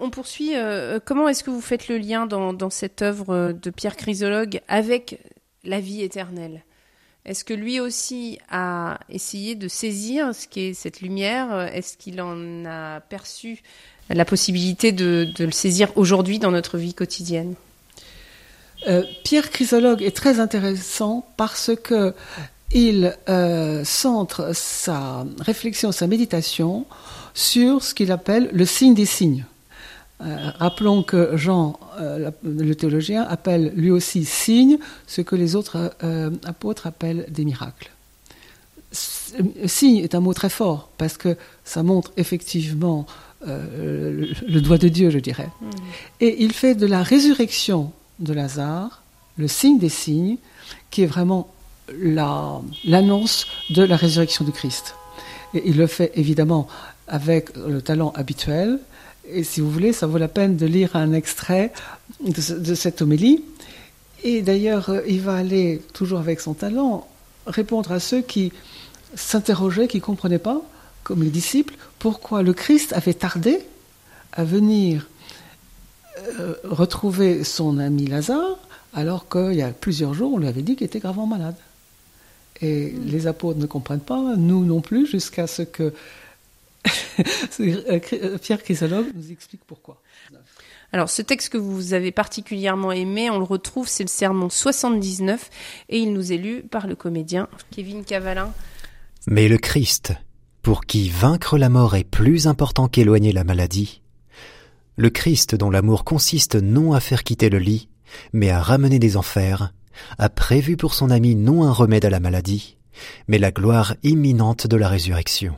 [0.00, 0.56] On poursuit.
[0.56, 4.60] Euh, comment est-ce que vous faites le lien dans, dans cette œuvre de Pierre Chrysologue
[4.68, 5.20] avec
[5.62, 6.64] la vie éternelle?
[7.24, 11.70] Est-ce que lui aussi a essayé de saisir ce qu'est cette lumière?
[11.72, 13.62] Est-ce qu'il en a perçu
[14.10, 17.54] la possibilité de, de le saisir aujourd'hui dans notre vie quotidienne?
[18.86, 22.14] Euh, Pierre Chrysologue est très intéressant parce que
[22.72, 26.86] il euh, centre sa réflexion, sa méditation
[27.34, 29.44] sur ce qu'il appelle le signe des signes.
[30.22, 35.92] Euh, rappelons que Jean, euh, le théologien, appelle lui aussi signe ce que les autres
[36.44, 37.90] apôtres appellent des miracles.
[39.66, 43.06] Signe est un mot très fort parce que ça montre effectivement
[43.44, 45.48] le, doigt de Dieu, je dirais.
[45.60, 45.70] Mmh.
[46.20, 49.02] Et il fait de la résurrection de Lazare
[49.36, 50.36] le signe des signes,
[50.90, 51.48] qui est vraiment
[52.84, 54.94] l'annonce de la résurrection du Christ.
[55.54, 56.66] Et il le fait évidemment
[57.08, 58.78] avec le talent habituel.
[59.28, 61.72] Et si vous voulez, ça vaut la peine de lire un extrait
[62.20, 63.42] de, cette homélie.
[64.22, 67.06] Et d'ailleurs, il va aller, toujours avec son talent,
[67.46, 68.52] répondre à ceux qui
[69.14, 70.62] s'interrogeaient, qui ne comprenaient pas,
[71.02, 73.60] comme les disciples, pourquoi le Christ avait tardé
[74.32, 75.06] à venir
[76.38, 78.58] euh, retrouver son ami Lazare,
[78.94, 81.56] alors qu'il y a plusieurs jours, on lui avait dit qu'il était gravement malade.
[82.60, 85.92] Et les apôtres ne comprennent pas, nous non plus, jusqu'à ce que
[88.42, 90.00] Pierre Chrysologue nous explique pourquoi.
[90.92, 95.50] Alors, ce texte que vous avez particulièrement aimé, on le retrouve, c'est le sermon 79,
[95.88, 98.52] et il nous est lu par le comédien Kevin Cavalin.
[99.26, 100.12] Mais le Christ,
[100.62, 104.02] pour qui vaincre la mort est plus important qu'éloigner la maladie,
[104.96, 107.88] le Christ dont l'amour consiste non à faire quitter le lit,
[108.32, 109.72] mais à ramener des enfers,
[110.18, 112.76] a prévu pour son ami non un remède à la maladie,
[113.26, 115.56] mais la gloire imminente de la résurrection.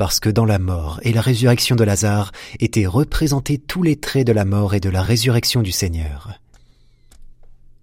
[0.00, 4.26] Parce que dans la mort et la résurrection de Lazare étaient représentés tous les traits
[4.26, 6.40] de la mort et de la résurrection du Seigneur.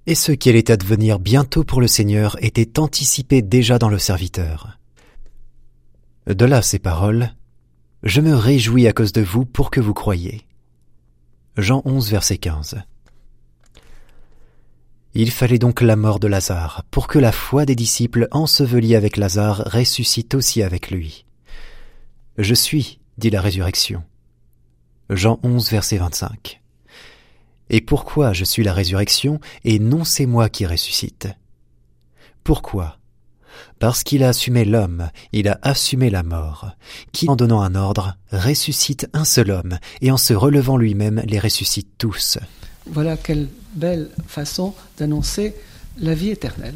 [0.08, 4.80] Et ce qui allait advenir bientôt pour le Seigneur était anticipé déjà dans le serviteur.
[6.26, 7.36] De là ces paroles,
[8.02, 10.42] Je me réjouis à cause de vous pour que vous croyiez.
[11.56, 12.82] Jean 11 verset 15.
[15.14, 19.18] Il fallait donc la mort de Lazare pour que la foi des disciples ensevelis avec
[19.18, 21.27] Lazare ressuscite aussi avec lui.
[22.38, 24.04] Je suis, dit la résurrection.
[25.10, 26.62] Jean 11, verset 25.
[27.72, 31.30] Et pourquoi je suis la résurrection et non c'est moi qui ressuscite?
[32.44, 33.00] Pourquoi?
[33.80, 36.72] Parce qu'il a assumé l'homme, il a assumé la mort,
[37.12, 41.40] qui, en donnant un ordre, ressuscite un seul homme, et en se relevant lui-même les
[41.40, 42.38] ressuscite tous.
[42.86, 45.56] Voilà quelle belle façon d'annoncer
[45.98, 46.76] la vie éternelle.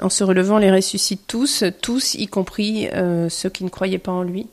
[0.00, 4.12] En se relevant les ressuscite tous, tous y compris euh, ceux qui ne croyaient pas
[4.12, 4.46] en lui.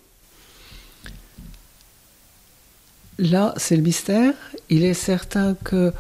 [3.19, 4.34] Là, c'est le mystère.
[4.69, 5.93] Il est certain que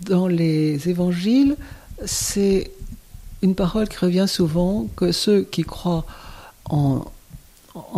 [0.00, 1.56] dans les évangiles,
[2.04, 2.70] c'est
[3.42, 6.06] une parole qui revient souvent, que ceux qui croient
[6.66, 7.04] en,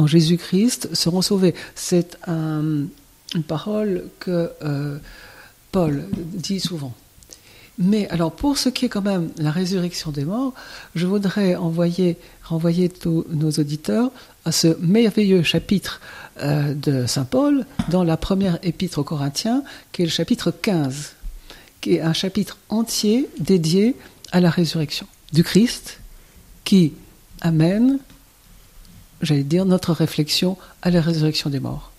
[0.06, 1.54] Jésus-Christ seront sauvés.
[1.74, 2.88] C'est une
[3.46, 4.98] parole que euh,
[5.70, 6.94] Paul dit souvent.
[7.78, 10.54] Mais alors, pour ce qui est quand même la résurrection des morts,
[10.94, 14.10] je voudrais envoyer, renvoyer tous nos auditeurs
[14.46, 16.00] à ce merveilleux chapitre
[16.42, 19.62] euh, de Saint Paul dans la première épître aux Corinthiens,
[19.92, 21.12] qui est le chapitre 15,
[21.82, 23.94] qui est un chapitre entier dédié
[24.32, 26.00] à la résurrection du Christ,
[26.64, 26.94] qui
[27.42, 27.98] amène,
[29.20, 31.92] j'allais dire, notre réflexion à la résurrection des morts.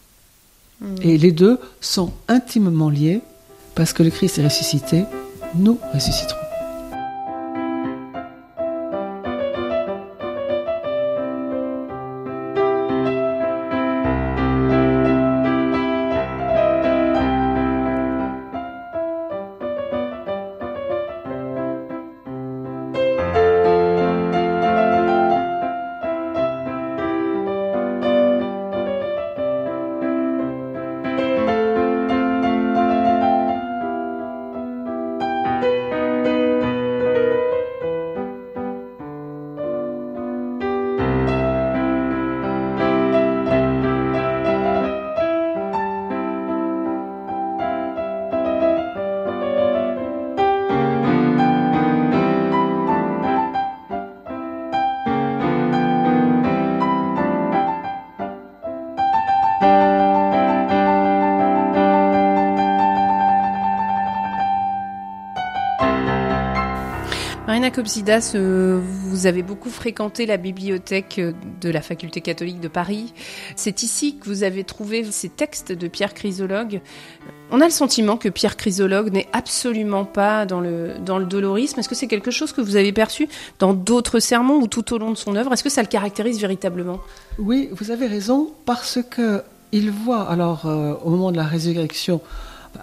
[0.81, 0.95] Hmm.
[1.01, 3.21] Et les deux sont intimement liés,
[3.75, 5.03] parce que le Christ est ressuscité,
[5.55, 6.46] nous ressusciterons.
[67.67, 72.69] Marina Copsidas, euh, vous avez beaucoup fréquenté la bibliothèque euh, de la faculté catholique de
[72.69, 73.13] Paris.
[73.57, 76.79] C'est ici que vous avez trouvé ces textes de Pierre Chrysologue.
[77.51, 81.81] On a le sentiment que Pierre Chrysologue n'est absolument pas dans le, dans le dolorisme.
[81.81, 83.27] Est-ce que c'est quelque chose que vous avez perçu
[83.59, 85.51] dans d'autres sermons ou tout au long de son œuvre?
[85.51, 87.01] Est-ce que ça le caractérise véritablement?
[87.37, 92.21] Oui, vous avez raison, parce que il voit, alors, euh, au moment de la résurrection,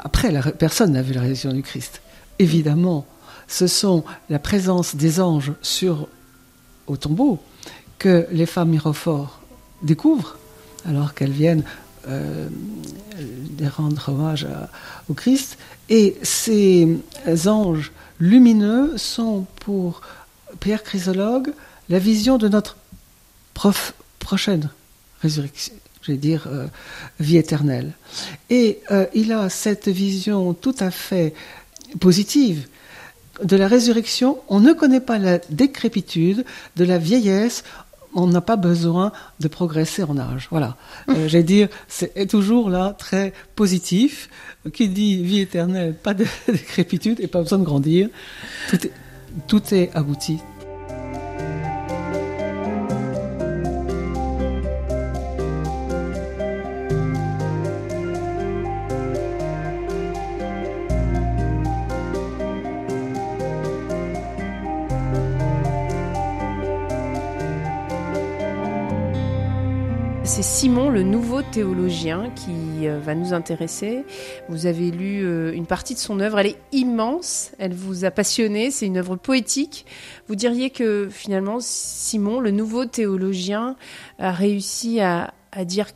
[0.03, 2.03] après, personne n'a vu la résurrection du Christ,
[2.39, 3.07] évidemment
[3.49, 6.09] ce sont la présence des anges sur
[6.87, 7.41] au tombeau
[7.99, 9.41] que les femmes mirophores
[9.83, 10.39] découvrent
[10.87, 11.65] alors qu'elles viennent
[12.09, 12.49] euh,
[13.77, 14.47] rendre hommage
[15.09, 15.57] au Christ.
[15.89, 16.99] Et ces
[17.47, 20.03] anges lumineux sont pour
[20.61, 21.53] Pierre Chrysologue
[21.89, 22.77] la vision de notre
[24.19, 24.71] prochaine
[25.21, 26.67] résurrection, je vais dire euh,
[27.21, 27.93] vie éternelle.
[28.51, 31.35] Et euh, il a cette vision tout à fait
[32.01, 32.67] positive
[33.43, 36.45] de la résurrection, on ne connaît pas la décrépitude,
[36.77, 37.65] de la vieillesse,
[38.15, 40.49] on n'a pas besoin de progresser en âge.
[40.51, 40.77] Voilà.
[41.09, 44.29] Euh, J'ai dire, c'est toujours là très positif.
[44.73, 48.09] Qui dit vie éternelle, pas de décrépitude et pas besoin de grandir.
[48.71, 48.93] Tout est,
[49.47, 50.39] tout est abouti,
[70.35, 74.05] C'est Simon, le nouveau théologien, qui euh, va nous intéresser.
[74.49, 78.11] Vous avez lu euh, une partie de son œuvre, elle est immense, elle vous a
[78.11, 79.87] passionné, c'est une œuvre poétique.
[80.27, 83.77] Vous diriez que finalement, Simon, le nouveau théologien,
[84.19, 85.33] a réussi à,
[85.67, 85.87] dire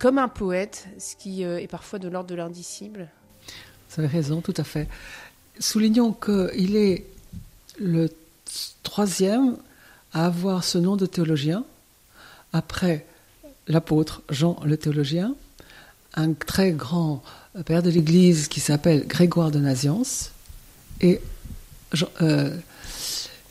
[0.00, 3.06] comme un poète, ce qui euh, est parfois de l'ordre de l'indicible?
[3.88, 4.88] Vous avez raison, tout à fait.
[5.60, 7.06] Soulignons qu'il est
[7.78, 8.10] le
[8.82, 9.58] troisième
[10.12, 11.64] à avoir ce nom de théologien,
[12.52, 13.06] après
[13.70, 15.34] l'apôtre Jean le théologien,
[16.14, 17.22] un très grand
[17.64, 20.32] père de l'Église qui s'appelle Grégoire de Naziance
[21.00, 21.20] et
[22.22, 22.56] euh,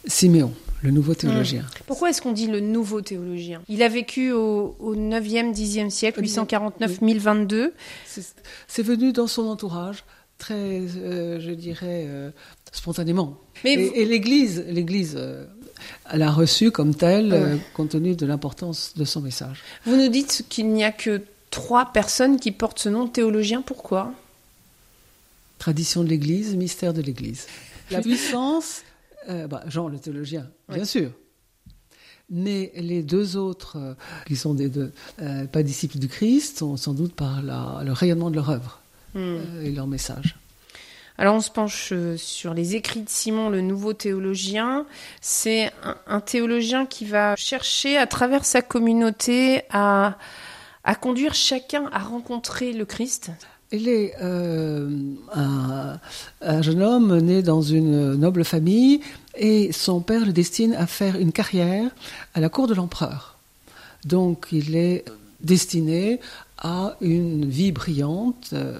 [0.05, 1.61] Siméon, le nouveau théologien.
[1.61, 1.83] Hmm.
[1.87, 3.61] Pourquoi est-ce qu'on dit le nouveau théologien?
[3.67, 7.71] Il a vécu au, 9e, 10e siècle, 849-1022.
[8.67, 10.03] C'est venu dans son entourage,
[10.37, 12.31] très, euh, je dirais, euh,
[12.71, 13.37] spontanément.
[13.65, 15.17] et, l'Église, l'Église
[16.13, 19.61] l'a reçu comme tel, compte tenu de l'importance de son message.
[19.85, 23.61] Vous nous dites qu'il n'y a que trois personnes qui portent ce nom théologien.
[23.61, 24.13] Pourquoi?
[25.57, 27.47] Tradition de l'Église, mystère de l'Église.
[27.91, 28.81] La puissance,
[29.29, 31.11] euh, bah, Jean le théologien, bien sûr.
[32.29, 33.93] Mais les deux autres, euh,
[34.27, 37.91] qui sont des deux, euh, pas disciples du Christ, sont sans doute par la- le
[37.91, 38.79] rayonnement de leur œuvre
[39.15, 39.17] Hmm.
[39.17, 40.35] euh, et leur message.
[41.19, 44.85] Alors on se penche euh, sur les écrits de Simon, le nouveau théologien.
[45.19, 45.69] C'est
[46.07, 50.17] un, théologien qui va chercher à travers sa communauté à,
[50.85, 53.31] à conduire chacun à rencontrer le Christ.
[53.73, 54.89] Il est euh,
[55.35, 55.99] un,
[56.41, 59.01] un jeune homme né dans une noble famille
[59.35, 61.91] et son père le destine à faire une carrière
[62.33, 63.37] à la cour de l'empereur.
[64.05, 65.03] Donc il est
[65.41, 66.19] destiné
[66.57, 68.79] à une vie brillante, euh,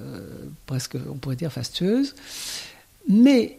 [0.66, 2.14] presque on pourrait dire fastueuse,
[3.08, 3.58] mais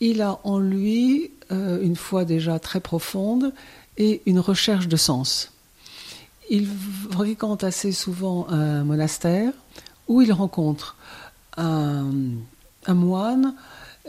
[0.00, 3.52] il a en lui euh, une foi déjà très profonde
[3.96, 5.52] et une recherche de sens.
[6.50, 6.68] Il
[7.10, 9.52] fréquente assez souvent un monastère
[10.08, 10.96] où il rencontre
[11.56, 12.04] un,
[12.88, 13.54] moine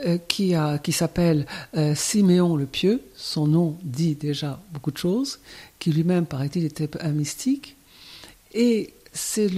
[0.04, 1.46] euh, qui, qui s'appelle
[1.76, 3.02] euh, Siméon le Pieux.
[3.16, 5.38] Son nom dit déjà beaucoup de choses,
[5.78, 7.76] qui lui-même, paraît-il, était un mystique.
[8.56, 9.50] Et c'est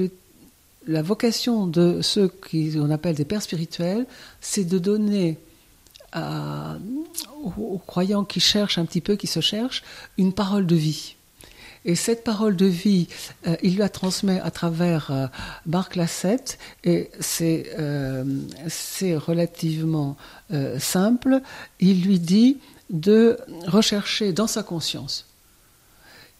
[0.89, 4.07] la vocation de ceux qu'on appelle des pères spirituels,
[4.41, 5.39] c'est de donner
[6.17, 9.85] aux, croyants qui cherchent un petit peu, qui se cherchent,
[10.17, 11.15] une parole de vie.
[11.85, 13.07] Et cette parole de vie,
[13.47, 15.27] euh, il la transmet à travers euh,
[15.65, 18.25] Marc Lassette, et c'est euh,
[19.27, 20.17] relativement
[20.79, 21.41] simple.
[21.79, 22.59] Il lui dit
[22.91, 25.28] de rechercher dans sa conscience,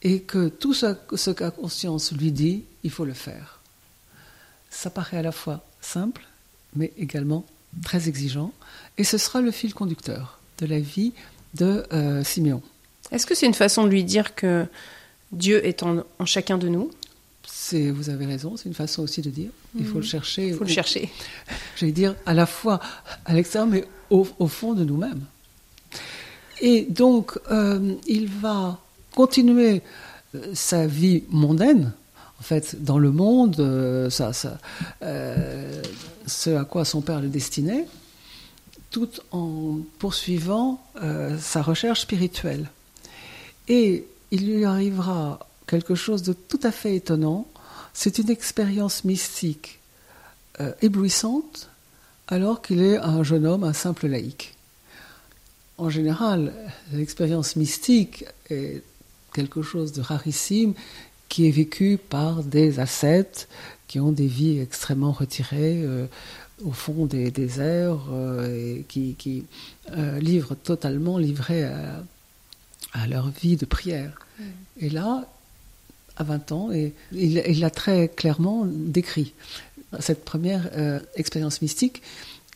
[0.03, 3.61] et que tout ce, ce que la conscience lui dit, il faut le faire.
[4.71, 6.27] Ça paraît à la fois simple,
[6.77, 7.45] mais également
[7.83, 8.53] très exigeant,
[8.97, 11.13] et ce sera le fil conducteur de la vie
[11.55, 12.63] de euh, Siméon.
[13.11, 14.67] Est-ce que c'est une façon de lui dire que
[15.33, 16.91] Dieu est en, en chacun de nous?
[17.47, 19.51] C'est, vous avez raison, c'est une façon aussi de dire.
[19.79, 20.49] Il faut le chercher.
[20.49, 21.11] Il faut le chercher.
[21.77, 22.81] J'allais dire à la fois
[23.25, 25.25] à l'extérieur, mais au, au fond de nous-mêmes.
[26.61, 28.81] Et donc, euh, il va
[29.19, 29.83] continuer
[30.37, 31.91] euh, sa vie mondaine,
[32.39, 34.09] en fait, dans le monde, euh,
[35.03, 35.83] euh,
[36.29, 37.85] ce à quoi son père le destinait,
[38.93, 40.81] tout en poursuivant
[41.41, 42.71] sa recherche spirituelle.
[43.67, 47.47] Et il lui arrivera quelque chose de tout à fait étonnant.
[47.93, 49.81] C'est une expérience mystique
[50.81, 51.69] éblouissante
[52.29, 54.55] alors qu'il est un jeune homme, un simple laïc.
[55.77, 56.55] En général,
[56.93, 58.83] l'expérience mystique est
[59.33, 60.75] quelque chose de rarissime
[61.29, 63.49] qui est vécu par des ascètes
[63.87, 66.07] qui ont des vies extrêmement retirées euh,
[66.65, 69.45] au fond des déserts euh, et qui, qui
[69.97, 72.05] euh, livrent totalement livrés à,
[72.93, 74.19] à leur vie de prière.
[74.79, 75.27] Et là,
[76.17, 79.35] à 20 ans, et il l'a très clairement décrit
[79.99, 80.71] cette première
[81.17, 82.03] expérience mystique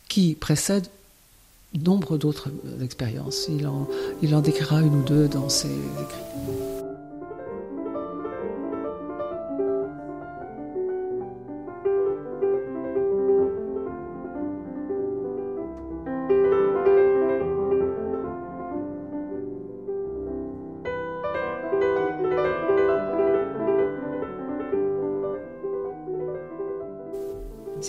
[0.07, 0.87] qui précède
[1.81, 3.47] nombre d'autres euh, expériences.
[3.49, 3.87] Il en,
[4.21, 6.72] il en décrira une ou deux dans ses écrits.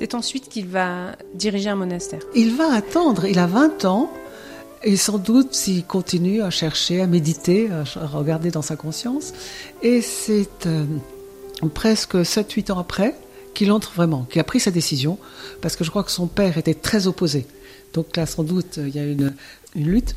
[0.05, 2.21] C'est ensuite qu'il va diriger un monastère.
[2.35, 4.13] Il va attendre, il a 20 ans,
[4.83, 9.33] et sans doute s'il continue à chercher, à méditer, à regarder dans sa conscience.
[9.81, 10.85] Et c'est euh,
[11.73, 13.15] presque 7-8 ans après
[13.55, 15.17] qu'il entre vraiment, qu'il a pris sa décision,
[15.63, 17.47] parce que je crois que son père était très opposé.
[17.95, 19.33] Donc là, sans doute, il y a une
[19.75, 20.15] lutte.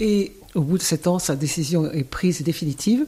[0.00, 3.06] Et au bout de 7 ans, sa décision est prise définitive.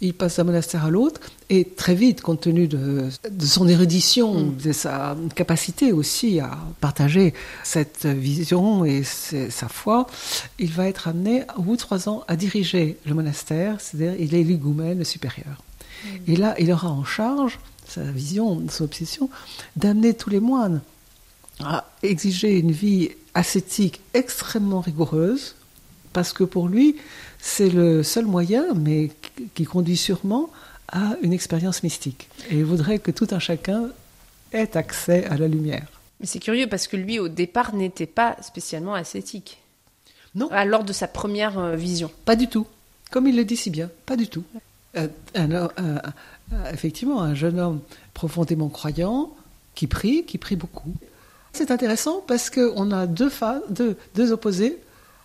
[0.00, 4.42] Il passe d'un monastère à l'autre, et très vite, compte tenu de, de son érudition,
[4.42, 7.32] de sa capacité aussi à partager
[7.62, 10.06] cette vision et sa foi,
[10.58, 14.34] il va être amené, au bout de trois ans, à diriger le monastère, c'est-à-dire il
[14.34, 15.62] est l'higoumène supérieur.
[16.26, 17.58] Et là, il aura en charge,
[17.88, 19.30] sa vision, son obsession,
[19.76, 20.82] d'amener tous les moines
[21.60, 25.54] à exiger une vie ascétique extrêmement rigoureuse,
[26.14, 26.96] parce que pour lui,
[27.38, 29.10] c'est le seul moyen, mais
[29.54, 30.48] qui conduit sûrement
[30.88, 32.28] à une expérience mystique.
[32.50, 33.90] Et il voudrait que tout un chacun
[34.52, 35.86] ait accès à la lumière.
[36.20, 39.60] Mais c'est curieux parce que lui, au départ, n'était pas spécialement ascétique.
[40.34, 40.48] Non.
[40.52, 42.10] Ah, Lors de sa première euh, vision.
[42.24, 42.66] Pas du tout.
[43.10, 44.44] Comme il le dit si bien, pas du tout.
[44.96, 45.68] Euh, un un-
[46.72, 47.80] effectivement, un jeune homme
[48.14, 49.34] profondément croyant,
[49.74, 50.94] qui prie, qui prie beaucoup.
[51.52, 54.78] C'est intéressant parce qu'on a deux, phases, deux, deux opposés.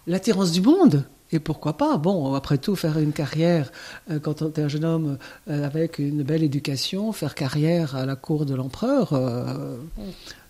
[0.10, 1.97] L'attirance du monde, Et pourquoi pas?
[1.97, 3.72] Bon, après tout, faire une carrière,
[4.10, 8.07] euh, quand on est un jeune homme euh, avec une belle éducation, faire carrière à
[8.07, 9.78] la cour de l'empereur, euh,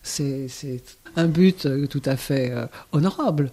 [0.01, 0.47] c'est
[1.18, 2.53] un but tout à fait
[2.93, 3.51] honorable.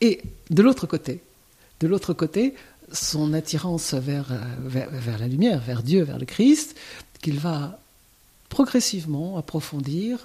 [0.00, 1.20] Et de l'autre côté,
[1.80, 2.54] de l'autre côté,
[2.92, 6.76] son attirance vers, vers, la lumière, vers Dieu, vers le Christ,
[7.20, 7.80] qu'il va
[8.48, 10.24] progressivement approfondir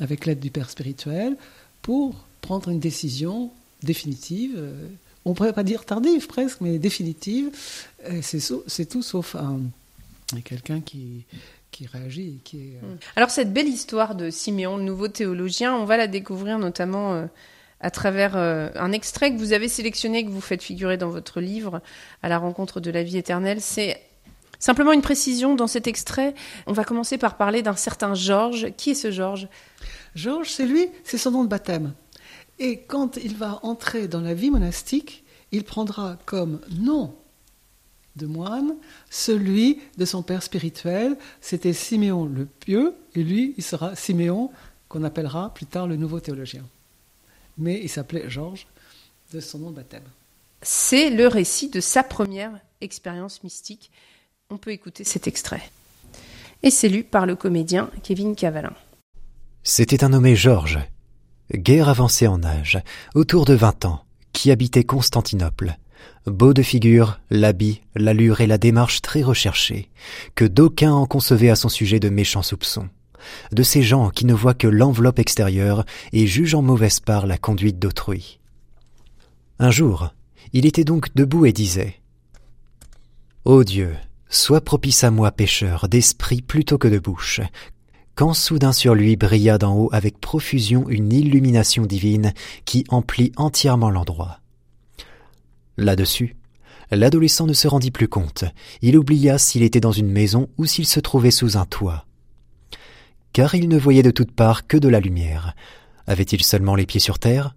[0.00, 1.36] avec l'aide du Père spirituel
[1.82, 3.50] pour prendre une décision
[3.84, 4.54] définitive.
[4.56, 4.88] euh,
[5.24, 7.50] on pourrait pas dire tardive presque, mais définitive.
[8.10, 9.60] Et C'est tout sauf un,
[10.44, 11.24] quelqu'un qui,
[11.70, 15.84] qui réagit, qui est, euh, Alors cette belle histoire de Siméon, le nouveau théologien, on
[15.84, 17.26] va la découvrir notamment euh,
[17.80, 21.40] à travers euh, un extrait que vous avez sélectionné, que vous faites figurer dans votre
[21.40, 21.80] livre,
[22.22, 23.60] à la rencontre de la vie éternelle.
[23.60, 24.00] C'est
[24.60, 26.34] simplement une précision dans cet extrait.
[26.66, 28.68] On va commencer par parler d'un certain Georges.
[28.76, 29.48] Qui est ce Georges?
[30.14, 31.92] Georges, c'est lui, c'est son nom de baptême.
[32.58, 37.14] Et quand il va entrer dans la vie monastique, il prendra comme nom
[38.16, 38.76] de moine
[39.10, 41.16] celui de son père spirituel.
[41.40, 44.50] C'était Siméon le Pieux, et lui, il sera Siméon,
[44.88, 46.64] qu'on appellera plus tard le nouveau théologien.
[47.58, 48.66] Mais il s'appelait Georges
[49.32, 50.04] de son nom de baptême.
[50.62, 53.90] C'est le récit de sa première expérience mystique.
[54.50, 55.62] On peut écouter cet extrait.
[56.62, 58.74] Et c'est lu par le comédien Kevin Cavalin.
[59.62, 60.78] C'était un nommé Georges,
[61.52, 62.80] guère avancé en âge,
[63.14, 65.76] autour de vingt ans, qui habitait Constantinople.
[66.26, 69.90] Beau de figure, l'habit, l'allure et la démarche très recherchés,
[70.34, 72.88] que d'aucuns en concevaient à son sujet de méchants soupçons.
[73.52, 77.38] De ces gens qui ne voient que l'enveloppe extérieure et jugent en mauvaise part la
[77.38, 78.38] conduite d'autrui.
[79.58, 80.10] Un jour,
[80.52, 81.96] il était donc debout et disait
[83.44, 83.94] Ô Dieu,
[84.28, 87.40] sois propice à moi pécheur, d'esprit plutôt que de bouche,
[88.14, 92.32] quand soudain sur lui brilla d'en haut avec profusion une illumination divine
[92.64, 94.40] qui emplit entièrement l'endroit.
[95.76, 96.36] Là-dessus,
[96.90, 98.44] l'adolescent ne se rendit plus compte,
[98.82, 102.06] il oublia s'il était dans une maison ou s'il se trouvait sous un toit.
[103.32, 105.56] Car il ne voyait de toutes parts que de la lumière.
[106.06, 107.56] Avait-il seulement les pieds sur terre?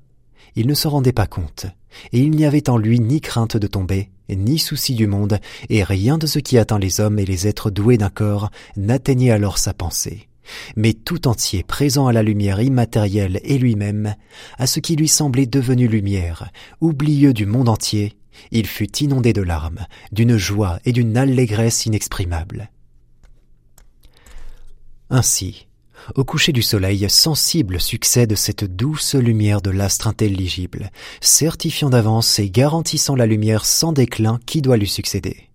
[0.56, 1.68] Il ne se rendait pas compte,
[2.12, 5.40] et il n'y avait en lui ni crainte de tomber, ni souci du monde,
[5.70, 9.30] et rien de ce qui atteint les hommes et les êtres doués d'un corps n'atteignait
[9.30, 10.28] alors sa pensée
[10.76, 14.16] mais tout entier présent à la lumière immatérielle et lui-même,
[14.58, 18.18] à ce qui lui semblait devenu lumière, oublieux du monde entier,
[18.52, 22.70] il fut inondé de larmes, d'une joie et d'une allégresse inexprimables.
[25.10, 25.68] Ainsi,
[26.16, 30.92] au coucher du soleil, sensible succède cette douce lumière de l'astre intelligible,
[31.22, 35.50] certifiant d'avance et garantissant la lumière sans déclin qui doit lui succéder.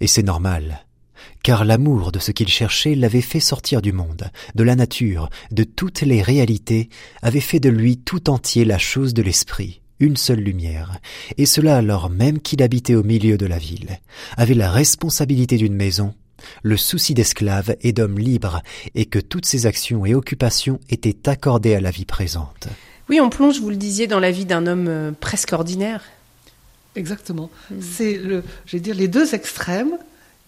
[0.00, 0.86] Et c'est normal,
[1.42, 5.64] car l'amour de ce qu'il cherchait l'avait fait sortir du monde, de la nature, de
[5.64, 6.88] toutes les réalités,
[7.22, 10.98] avait fait de lui tout entier la chose de l'esprit, une seule lumière,
[11.36, 13.98] et cela alors même qu'il habitait au milieu de la ville,
[14.36, 16.14] avait la responsabilité d'une maison,
[16.62, 18.62] le souci d'esclave et d'homme libre,
[18.94, 22.68] et que toutes ses actions et occupations étaient accordées à la vie présente.
[23.08, 26.02] Oui, on plonge, vous le disiez, dans la vie d'un homme euh, presque ordinaire.
[26.94, 27.50] Exactement.
[27.80, 29.96] C'est le, je vais dire, les deux extrêmes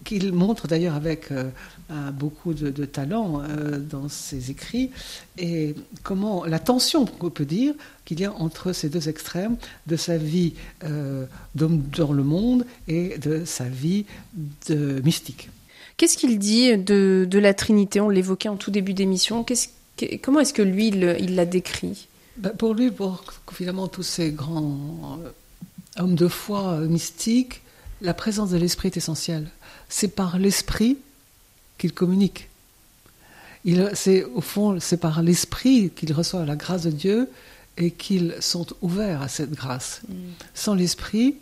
[0.04, 1.50] qu'il montre d'ailleurs avec euh,
[2.12, 4.90] beaucoup de, de talent euh, dans ses écrits,
[5.38, 7.74] et comment la tension qu'on peut dire
[8.04, 12.64] qu'il y a entre ces deux extrêmes de sa vie euh, d'homme dans le monde
[12.88, 14.06] et de sa vie
[14.68, 15.50] de mystique.
[15.96, 18.00] Qu'est-ce qu'il dit de, de la Trinité?
[18.00, 19.44] On l'évoquait en tout début d'émission.
[20.22, 22.08] Comment est-ce que lui, il il l'a décrit?
[22.38, 23.22] Ben, pour lui, pour
[23.52, 25.18] finalement tous ces grands
[25.98, 27.60] hommes de foi mystiques,
[28.00, 29.50] la présence de l'esprit est essentielle.
[29.90, 30.96] C'est par l'esprit
[31.76, 32.48] qu'il communique.
[33.66, 37.28] Il, c'est au fond, c'est par l'esprit qu'il reçoit la grâce de Dieu
[37.76, 40.00] et qu'ils sont ouverts à cette grâce.
[40.54, 41.34] Sans l'esprit,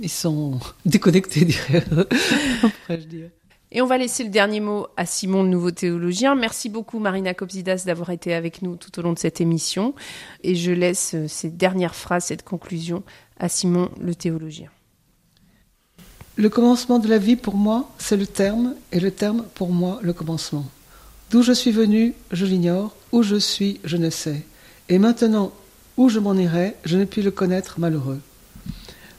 [0.00, 1.84] ils sont déconnectés, dirais-
[3.08, 3.28] dire.
[3.74, 6.34] Et on va laisser le dernier mot à Simon, le nouveau théologien.
[6.34, 9.94] Merci beaucoup, Marina Kopsidas, d'avoir été avec nous tout au long de cette émission.
[10.42, 13.02] Et je laisse euh, ces dernières phrases, cette conclusion
[13.38, 14.68] à Simon, le théologien.
[16.36, 19.98] Le commencement de la vie pour moi, c'est le terme, et le terme pour moi,
[20.02, 20.64] le commencement.
[21.30, 24.42] D'où je suis venu, je l'ignore, où je suis, je ne sais.
[24.88, 25.52] Et maintenant,
[25.98, 28.20] où je m'en irai, je ne puis le connaître, malheureux.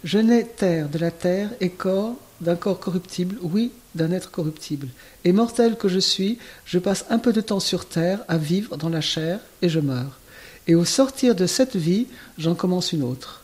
[0.03, 4.88] Je n'ai terre de la terre et corps d'un corps corruptible, oui, d'un être corruptible.
[5.24, 8.76] Et mortel que je suis, je passe un peu de temps sur terre à vivre
[8.76, 10.20] dans la chair et je meurs.
[10.68, 12.07] Et au sortir de cette vie,
[12.39, 13.43] j'en commence une autre.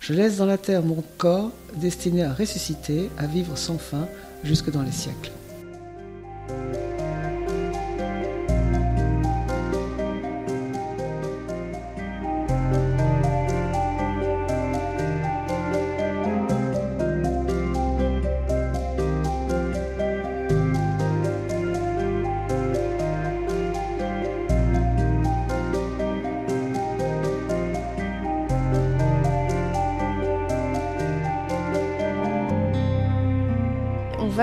[0.00, 4.08] Je laisse dans la terre mon corps destiné à ressusciter, à vivre sans fin
[4.42, 5.30] jusque dans les siècles.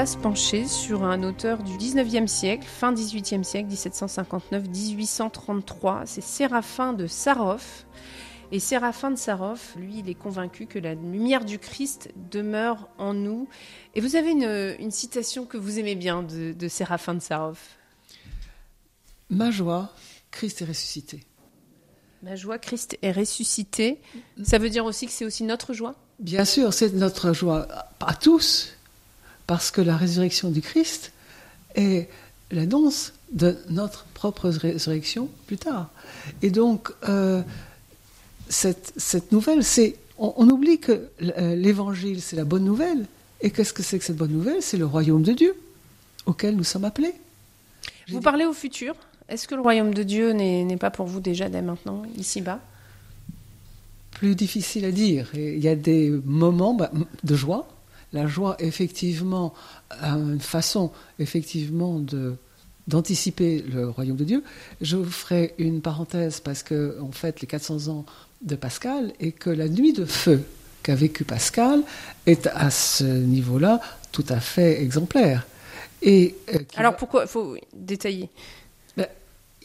[0.08, 6.04] Se pencher sur un auteur du 19e siècle, fin 18e siècle, 1759-1833.
[6.06, 7.62] C'est Séraphin de Sarov.
[8.54, 13.14] Et Séraphin de Sarov, lui, il est convaincu que la lumière du Christ demeure en
[13.14, 13.50] nous.
[13.96, 17.60] Et vous avez une, citation que vous aimez bien de, de Séraphin de Sarov.
[19.30, 19.94] Ma joie,
[20.32, 21.26] Christ est ressuscité.
[22.24, 24.00] Ma joie, Christ est ressuscité.
[24.42, 25.96] Ça veut dire aussi que c'est aussi notre joie?
[26.20, 27.68] Bien sûr, c'est notre joie,
[28.00, 28.77] pas tous,
[29.48, 31.12] parce que la résurrection du Christ
[31.76, 32.10] est
[32.52, 35.90] l'annonce de notre propre résurrection plus tard.
[36.42, 37.42] Et donc, euh,
[38.50, 39.98] cette, cette, nouvelle, c'est.
[40.18, 43.06] On, on, oublie que euh, l'évangile, c'est la bonne nouvelle.
[43.42, 44.62] Et qu'est-ce que c'est que cette bonne nouvelle?
[44.62, 45.56] C'est le royaume de Dieu
[46.26, 47.14] auquel nous sommes appelés.
[48.10, 48.96] Vous parlez au futur
[49.30, 52.60] est-ce que le royaume de Dieu n'est pas pour vous déjà dès maintenant, ici-bas?
[54.12, 55.30] Plus difficile à dire.
[55.34, 56.92] Il y a des moments bah,
[57.24, 57.68] de joie.
[58.18, 59.54] La joie, effectivement,
[59.92, 60.90] a une façon,
[61.20, 62.36] effectivement, de
[62.88, 64.44] d'anticiper le royaume de Dieu.
[64.82, 68.06] Je vous ferai une parenthèse parce qu'on fête les 400 ans
[68.42, 70.42] de Pascal et que la nuit de feu
[70.82, 71.84] qu'a vécu Pascal
[72.26, 75.46] est à ce niveau-là tout à fait exemplaire.
[76.02, 78.30] Et, euh, Alors pourquoi Il faut détailler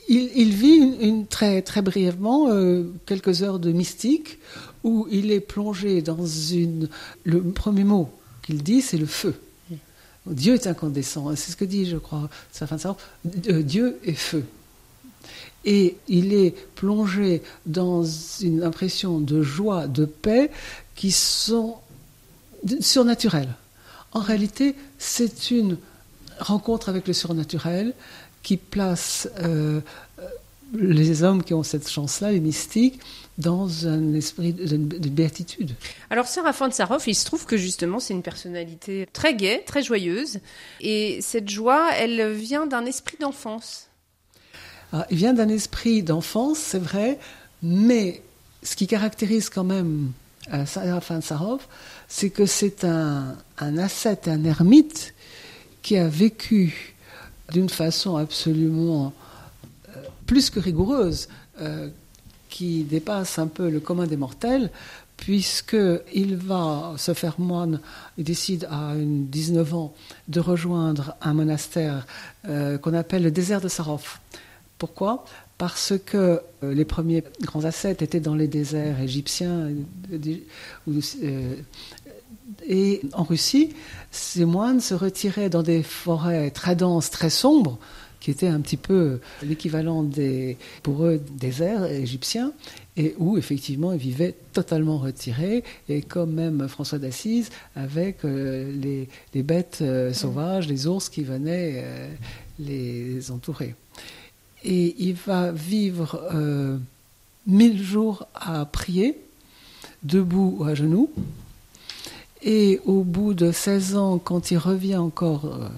[0.09, 4.41] il, vit une, très, très brièvement euh, quelques heures de mystique
[4.85, 6.89] où il est plongé dans une.
[7.25, 8.11] Le premier mot
[8.43, 9.35] qu'il dit, c'est le feu.
[10.27, 11.35] Dieu est incandescent.
[11.35, 14.45] C'est ce que dit, je crois, sa fin de euh, Dieu est feu.
[15.65, 20.51] Et il est plongé dans une impression de joie, de paix
[20.95, 21.77] qui sont
[22.81, 23.55] surnaturelles.
[24.13, 25.79] En réalité, c'est une
[26.39, 27.95] rencontre avec le surnaturel
[28.43, 29.81] qui place euh,
[30.73, 33.01] les hommes qui ont cette chance-là, les mystiques,
[33.39, 35.75] dans un esprit de, béatitude.
[36.11, 39.83] Alors, Séraphin de Sarov, il se trouve que justement, c'est une personnalité très gaie, très
[39.83, 40.41] joyeuse.
[40.81, 43.89] Et cette joie, elle vient d'un esprit d'enfance.
[44.93, 47.19] Ah, il vient d'un esprit d'enfance, c'est vrai,
[47.63, 48.23] mais
[48.63, 50.13] ce qui caractérise quand même
[50.53, 51.67] euh, Séraphin de Sarov,
[52.09, 55.15] c'est que c'est un, un ascète, un ermite
[55.81, 56.95] qui a vécu
[57.51, 59.15] d'une façon absolument
[60.27, 61.29] plus que rigoureuse,
[61.61, 61.89] euh,
[62.49, 64.71] qui dépasse un peu le commun des mortels,
[65.17, 67.81] puisqu'il va se faire moine,
[68.19, 69.95] il décide à 19 ans
[70.29, 72.07] de rejoindre un monastère
[72.49, 74.19] euh, qu'on appelle le désert de Sarov.
[74.79, 75.25] Pourquoi?
[75.59, 79.69] Parce que les premiers grands ascètes étaient dans les déserts égyptiens
[82.67, 83.71] et en Russie,
[84.11, 87.79] ces moines se retiraient dans des forêts très denses, très sombres,
[88.23, 92.53] qui étaient un petit peu l'équivalent des, pour eux, déserts égyptiens,
[92.97, 98.73] et où effectivement ils vivaient totalement retirés, et comme même François d'Assise, avec euh,
[99.35, 102.15] les, bêtes euh, sauvages, les ours qui venaient euh,
[102.61, 103.75] les entourer.
[104.63, 106.31] Et il va vivre
[107.49, 109.19] mille jours à prier,
[110.05, 111.11] debout ou à genoux,
[112.41, 115.69] et au bout de 16 ans, quand il revient encore,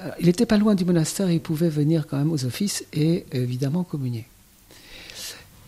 [0.00, 2.84] euh, euh, il n'était pas loin du monastère, il pouvait venir quand même aux offices
[2.92, 4.26] et évidemment communier.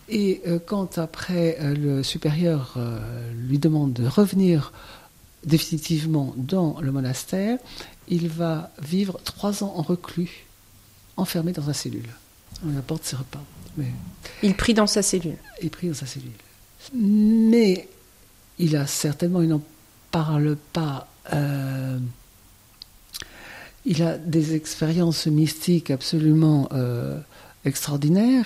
[0.08, 2.78] Et euh, quand après le supérieur
[3.36, 4.72] lui demande de revenir
[5.44, 7.58] définitivement dans le monastère,
[8.08, 10.46] il va vivre trois ans en reclus,
[11.16, 12.08] enfermé dans sa cellule.
[12.66, 13.42] On apporte ses repas.
[13.76, 13.92] Mais
[14.42, 15.36] il prie dans sa cellule.
[15.62, 16.32] Il prie dans sa cellule.
[16.94, 17.88] Mais
[18.58, 19.60] il a certainement une
[20.10, 21.06] parle pas.
[23.90, 27.18] Il a des expériences mystiques absolument euh,
[27.64, 28.44] extraordinaires.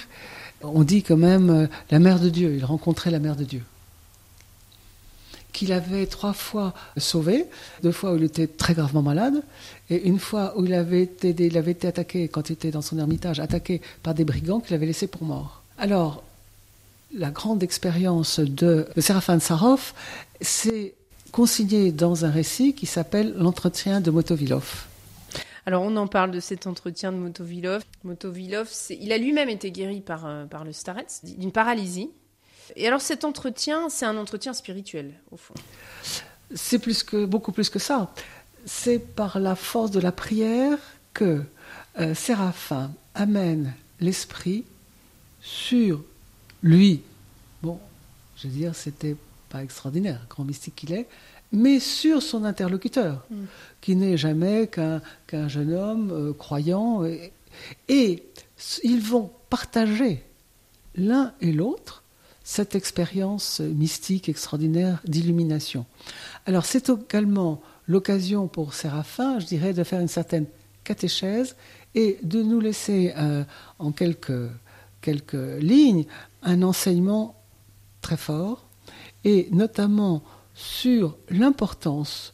[0.63, 3.63] On dit quand même euh, la mère de Dieu, il rencontrait la mère de Dieu.
[5.53, 7.47] Qu'il avait trois fois sauvé,
[7.83, 9.43] deux fois où il était très gravement malade,
[9.91, 13.81] et une fois où il avait été, attaqué, quand il était dans son ermitage, attaqué
[14.05, 15.65] par des brigands qu'il avait laissés pour mort.
[15.77, 16.23] Alors,
[17.13, 19.93] la grande expérience de, de Séraphin de Sarov,
[20.41, 20.95] c'est
[21.33, 24.87] consigné dans un récit qui s'appelle L'entretien de Motovilov.
[25.65, 27.83] Alors on en parle de cet entretien de Motovilov.
[28.05, 32.11] Motovilov, il a lui-même été guéri par, euh, par le starets d'une paralysie.
[32.77, 35.55] Et alors cet entretien, c'est un entretien spirituel, au fond.
[36.55, 38.13] C'est plus que, beaucoup plus que ça.
[38.67, 40.79] C'est par la force de la prière
[41.15, 41.43] que
[41.99, 44.65] euh, Séraphin amène l'esprit
[45.41, 46.03] sur
[46.63, 47.03] lui.
[47.63, 47.79] Bon,
[48.37, 49.17] je veux dire, c'était
[49.49, 51.07] pas extraordinaire, grand mystique qu'il est,
[51.53, 53.45] mais sur son interlocuteur, mm.
[53.81, 57.05] qui n'est jamais qu'un jeune homme euh, croyant.
[57.89, 58.23] Et,
[58.83, 60.23] ils vont partager
[60.95, 62.03] l'un et l'autre
[62.45, 65.85] cette expérience mystique extraordinaire d'illumination.
[66.47, 70.47] Alors c'est également l'occasion pour Séraphin, je dirais, de faire une certaine
[70.85, 71.57] catéchèse
[71.95, 73.45] et de nous laisser euh,
[73.79, 74.49] en quelques,
[75.01, 76.07] quelques lignes
[76.43, 77.37] un enseignement
[78.01, 78.65] très fort,
[79.25, 80.23] et notamment
[80.63, 82.33] sur l'importance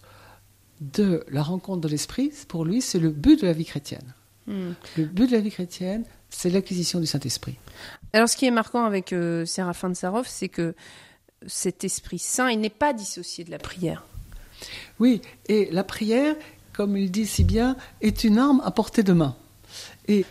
[0.80, 2.30] de la rencontre de l'esprit.
[2.46, 4.14] Pour lui, c'est le but de la vie chrétienne.
[4.46, 4.72] Hmm.
[4.96, 7.56] Le but de la vie chrétienne, c'est l'acquisition du Saint-Esprit.
[8.12, 10.74] Alors, ce qui est marquant avec euh, Séraphin de Sarov, c'est que
[11.46, 14.04] cet Esprit Saint, il n'est pas dissocié de la prière.
[14.98, 16.36] Oui, et la prière,
[16.74, 19.36] comme il dit si bien, est une arme à portée de main.
[20.06, 20.26] Et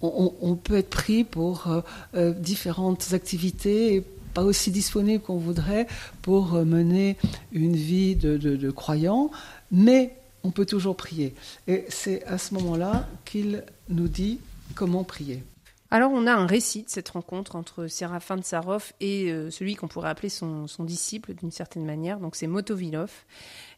[0.00, 1.80] on, peut être pris pour euh,
[2.14, 5.86] euh, différentes activités, pas aussi disponible qu'on voudrait
[6.22, 7.16] pour euh, mener
[7.52, 9.30] une vie de, croyant,
[9.70, 11.34] mais on peut toujours prier.
[11.68, 14.40] Et c'est à ce moment-là qu'il nous dit
[14.74, 15.42] comment prier.
[15.90, 19.74] Alors on a un récit de cette rencontre entre Séraphin de Sarov et euh, celui
[19.76, 23.10] qu'on pourrait appeler son, disciple d'une certaine manière, donc c'est Motovilov.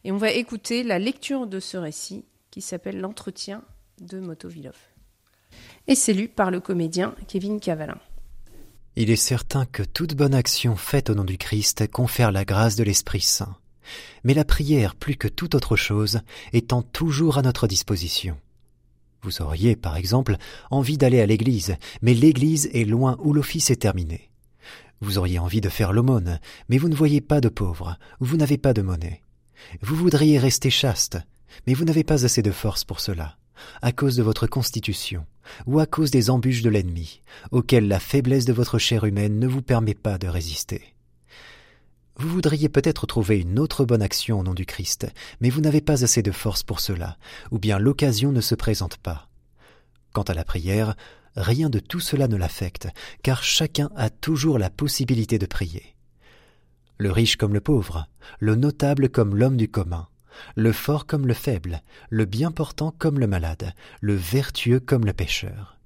[0.05, 3.63] Et on va écouter la lecture de ce récit qui s'appelle L'entretien
[3.99, 4.77] de Motovilov.
[5.87, 7.99] Et c'est lu par le comédien Kevin Cavalin.
[8.97, 12.77] Il est certain que toute bonne action faite au nom du Christ confère la grâce
[12.77, 13.57] de l'Esprit Saint.
[14.23, 16.21] Mais la prière, plus que toute autre chose,
[16.53, 18.37] étant toujours à notre disposition.
[19.21, 20.37] Vous auriez, par exemple,
[20.71, 24.29] envie d'aller à l'église, mais l'église est loin où l'office est terminé.
[25.01, 26.39] Vous auriez envie de faire l'aumône,
[26.69, 29.21] mais vous ne voyez pas de pauvres, ou vous n'avez pas de monnaie.
[29.81, 31.17] Vous voudriez rester chaste,
[31.67, 33.35] mais vous n'avez pas assez de force pour cela,
[33.81, 35.25] à cause de votre constitution,
[35.65, 37.21] ou à cause des embûches de l'ennemi,
[37.51, 40.95] auxquelles la faiblesse de votre chair humaine ne vous permet pas de résister.
[42.17, 45.07] Vous voudriez peut-être trouver une autre bonne action au nom du Christ,
[45.41, 47.17] mais vous n'avez pas assez de force pour cela,
[47.51, 49.27] ou bien l'occasion ne se présente pas.
[50.13, 50.95] Quant à la prière,
[51.35, 52.87] rien de tout cela ne l'affecte,
[53.21, 55.95] car chacun a toujours la possibilité de prier.
[56.97, 58.07] Le riche comme le pauvre,
[58.39, 60.07] le notable comme l'homme du commun,
[60.55, 65.13] le fort comme le faible, le bien portant comme le malade, le vertueux comme le
[65.13, 65.77] pécheur.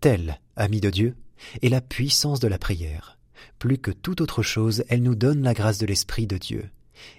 [0.00, 1.16] Telle, ami de Dieu,
[1.62, 3.18] est la puissance de la prière.
[3.58, 6.68] Plus que toute autre chose, elle nous donne la grâce de l'Esprit de Dieu.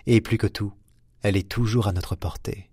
[0.05, 0.73] Et plus que tout,
[1.21, 2.69] elle est toujours à notre portée.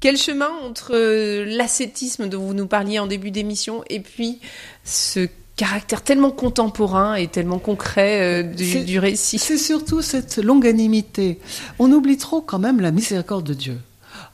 [0.00, 4.40] Quel chemin entre euh, l'ascétisme dont vous nous parliez en début d'émission et puis
[4.82, 5.28] ce
[5.60, 11.38] caractère tellement contemporain et tellement concret euh, du, du récit C'est surtout cette longanimité.
[11.78, 13.78] On oublie trop quand même la miséricorde de Dieu.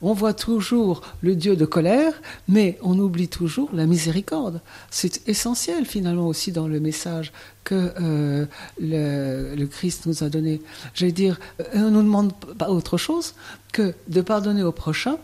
[0.02, 2.12] On voit toujours le Dieu de colère,
[2.46, 4.60] mais on oublie toujours la miséricorde.
[4.92, 7.32] C'est essentiel finalement aussi dans le message
[7.64, 8.46] que euh,
[8.78, 10.62] le, Christ nous a donné.
[10.94, 13.34] Je dire, euh, on ne nous demande pas autre chose
[13.72, 15.16] que de pardonner au prochain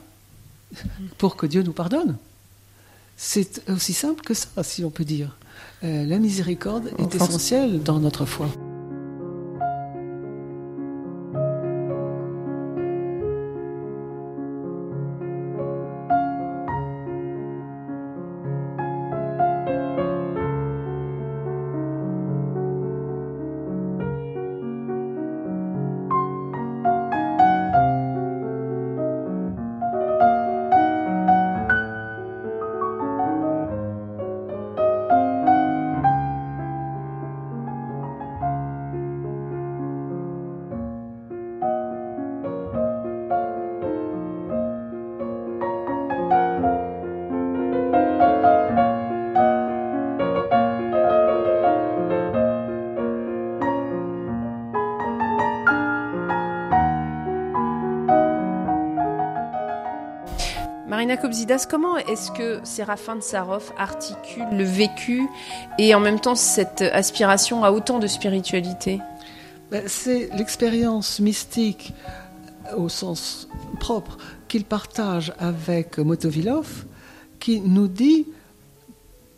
[1.19, 2.17] pour que Dieu nous pardonne.
[3.17, 5.37] C'est aussi simple que ça, si on peut dire.
[5.85, 8.47] Euh, la miséricorde est essentielle dans notre foi.
[61.03, 65.29] Marina Kobzidas, comment est-ce que Séraphin de Sarov articule le vécu
[65.77, 69.01] et en même temps cette aspiration à autant de spiritualité?
[69.73, 71.93] Ben, C'est l'expérience mystique
[72.77, 73.49] au sens
[73.81, 76.85] propre qu'il partage avec Motovilov
[77.41, 78.29] qui nous dit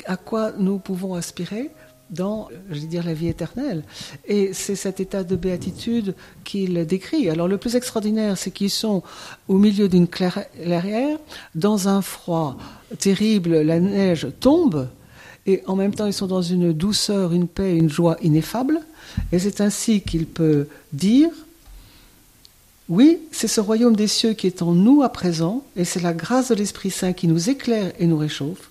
[0.05, 1.71] à quoi nous pouvons aspirer
[2.15, 3.83] dans, je vais dire, la vie éternelle.
[4.27, 7.29] Et c'est cet état de béatitude qu'il décrit.
[7.29, 9.03] Alors le plus extraordinaire, c'est qu'ils sont
[9.49, 11.19] au milieu d'une clairière,
[11.55, 12.57] dans un froid
[12.99, 14.89] terrible, la neige tombe,
[15.47, 18.81] et en même temps ils sont dans une douceur, une paix, une joie ineffable.
[19.33, 21.31] Et c'est ainsi qu'il peut dire,
[22.89, 26.13] oui, c'est ce royaume des cieux qui est en nous à présent, et c'est la
[26.13, 28.71] grâce de l'Esprit Saint qui nous éclaire et nous réchauffe.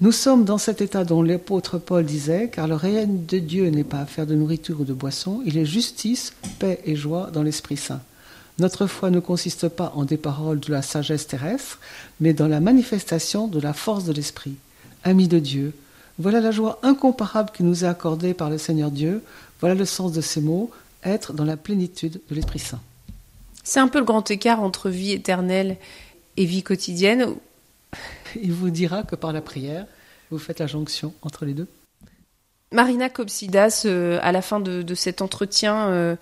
[0.00, 3.84] Nous sommes dans cet état dont l'apôtre Paul disait, car le règne de Dieu n'est
[3.84, 7.76] pas affaire de nourriture ou de boisson, il est justice, paix et joie dans l'Esprit
[7.76, 8.00] Saint.
[8.58, 11.78] Notre foi ne consiste pas en des paroles de la sagesse terrestre,
[12.20, 14.56] mais dans la manifestation de la force de l'Esprit.
[15.04, 15.74] Amis de Dieu,
[16.18, 19.22] voilà la joie incomparable qui nous est accordée par le Seigneur Dieu,
[19.60, 20.70] voilà le sens de ces mots,
[21.04, 22.80] être dans la plénitude de l'Esprit Saint.
[23.62, 25.76] C'est un peu le grand écart entre vie éternelle
[26.36, 27.34] et vie quotidienne.
[28.36, 29.86] Il vous dira que par la prière,
[30.30, 31.68] vous faites la jonction entre les deux.
[32.72, 36.16] Marina Kopsidas, euh, à la fin de, cet entretien, euh,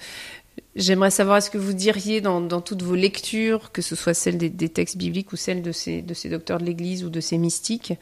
[0.76, 4.68] j'aimerais savoir est-ce que vous diriez dans, toutes vos lectures, que ce soit celles des,
[4.68, 7.94] textes bibliques ou celles de ces, de ces docteurs de l'Église ou de ces mystiques,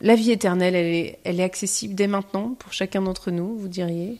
[0.00, 3.68] la vie éternelle, elle est, elle est accessible dès maintenant pour chacun d'entre nous, vous
[3.68, 4.18] diriez?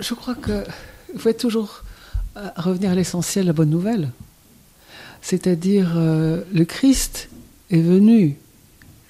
[0.00, 0.64] Je crois que
[1.16, 1.82] faut être toujours
[2.36, 4.10] euh, revenir à l'essentiel, la bonne nouvelle.
[5.26, 7.30] C'est-à-dire, le Christ
[7.70, 8.36] est venu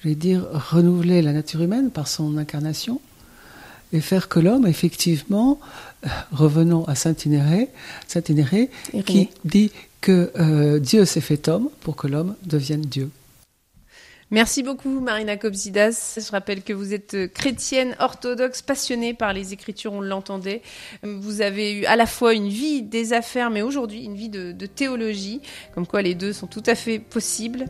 [0.05, 3.01] je vais dire, renouveler la nature humaine par son incarnation
[3.91, 5.59] et faire que l'homme, effectivement,
[6.05, 7.69] euh, revenons à Saint-Inéré,
[8.07, 13.09] Saint qui dit que euh, Dieu s'est fait homme pour que l'homme devienne Dieu.
[14.31, 16.17] Merci beaucoup Marina Kobzidas.
[16.17, 20.63] Je rappelle que vous êtes euh, chrétienne orthodoxe passionnée par les écritures, on l'entendait.
[21.03, 24.65] Vous avez eu à la fois une vie des affaires, mais aujourd'hui une vie de,
[24.65, 25.41] théologie,
[25.75, 27.65] comme quoi les deux sont tout à fait possibles.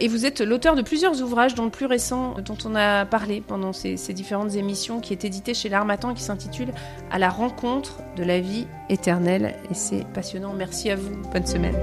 [0.00, 3.40] Et vous êtes l'auteur de plusieurs ouvrages, dont le plus récent dont on a parlé
[3.40, 6.72] pendant ces, ces différentes émissions, qui est édité chez l'Armatan, qui s'intitule
[7.12, 9.54] À la rencontre de la vie éternelle.
[9.70, 10.54] Et c'est passionnant.
[10.54, 11.16] Merci à vous.
[11.32, 11.76] Bonne semaine.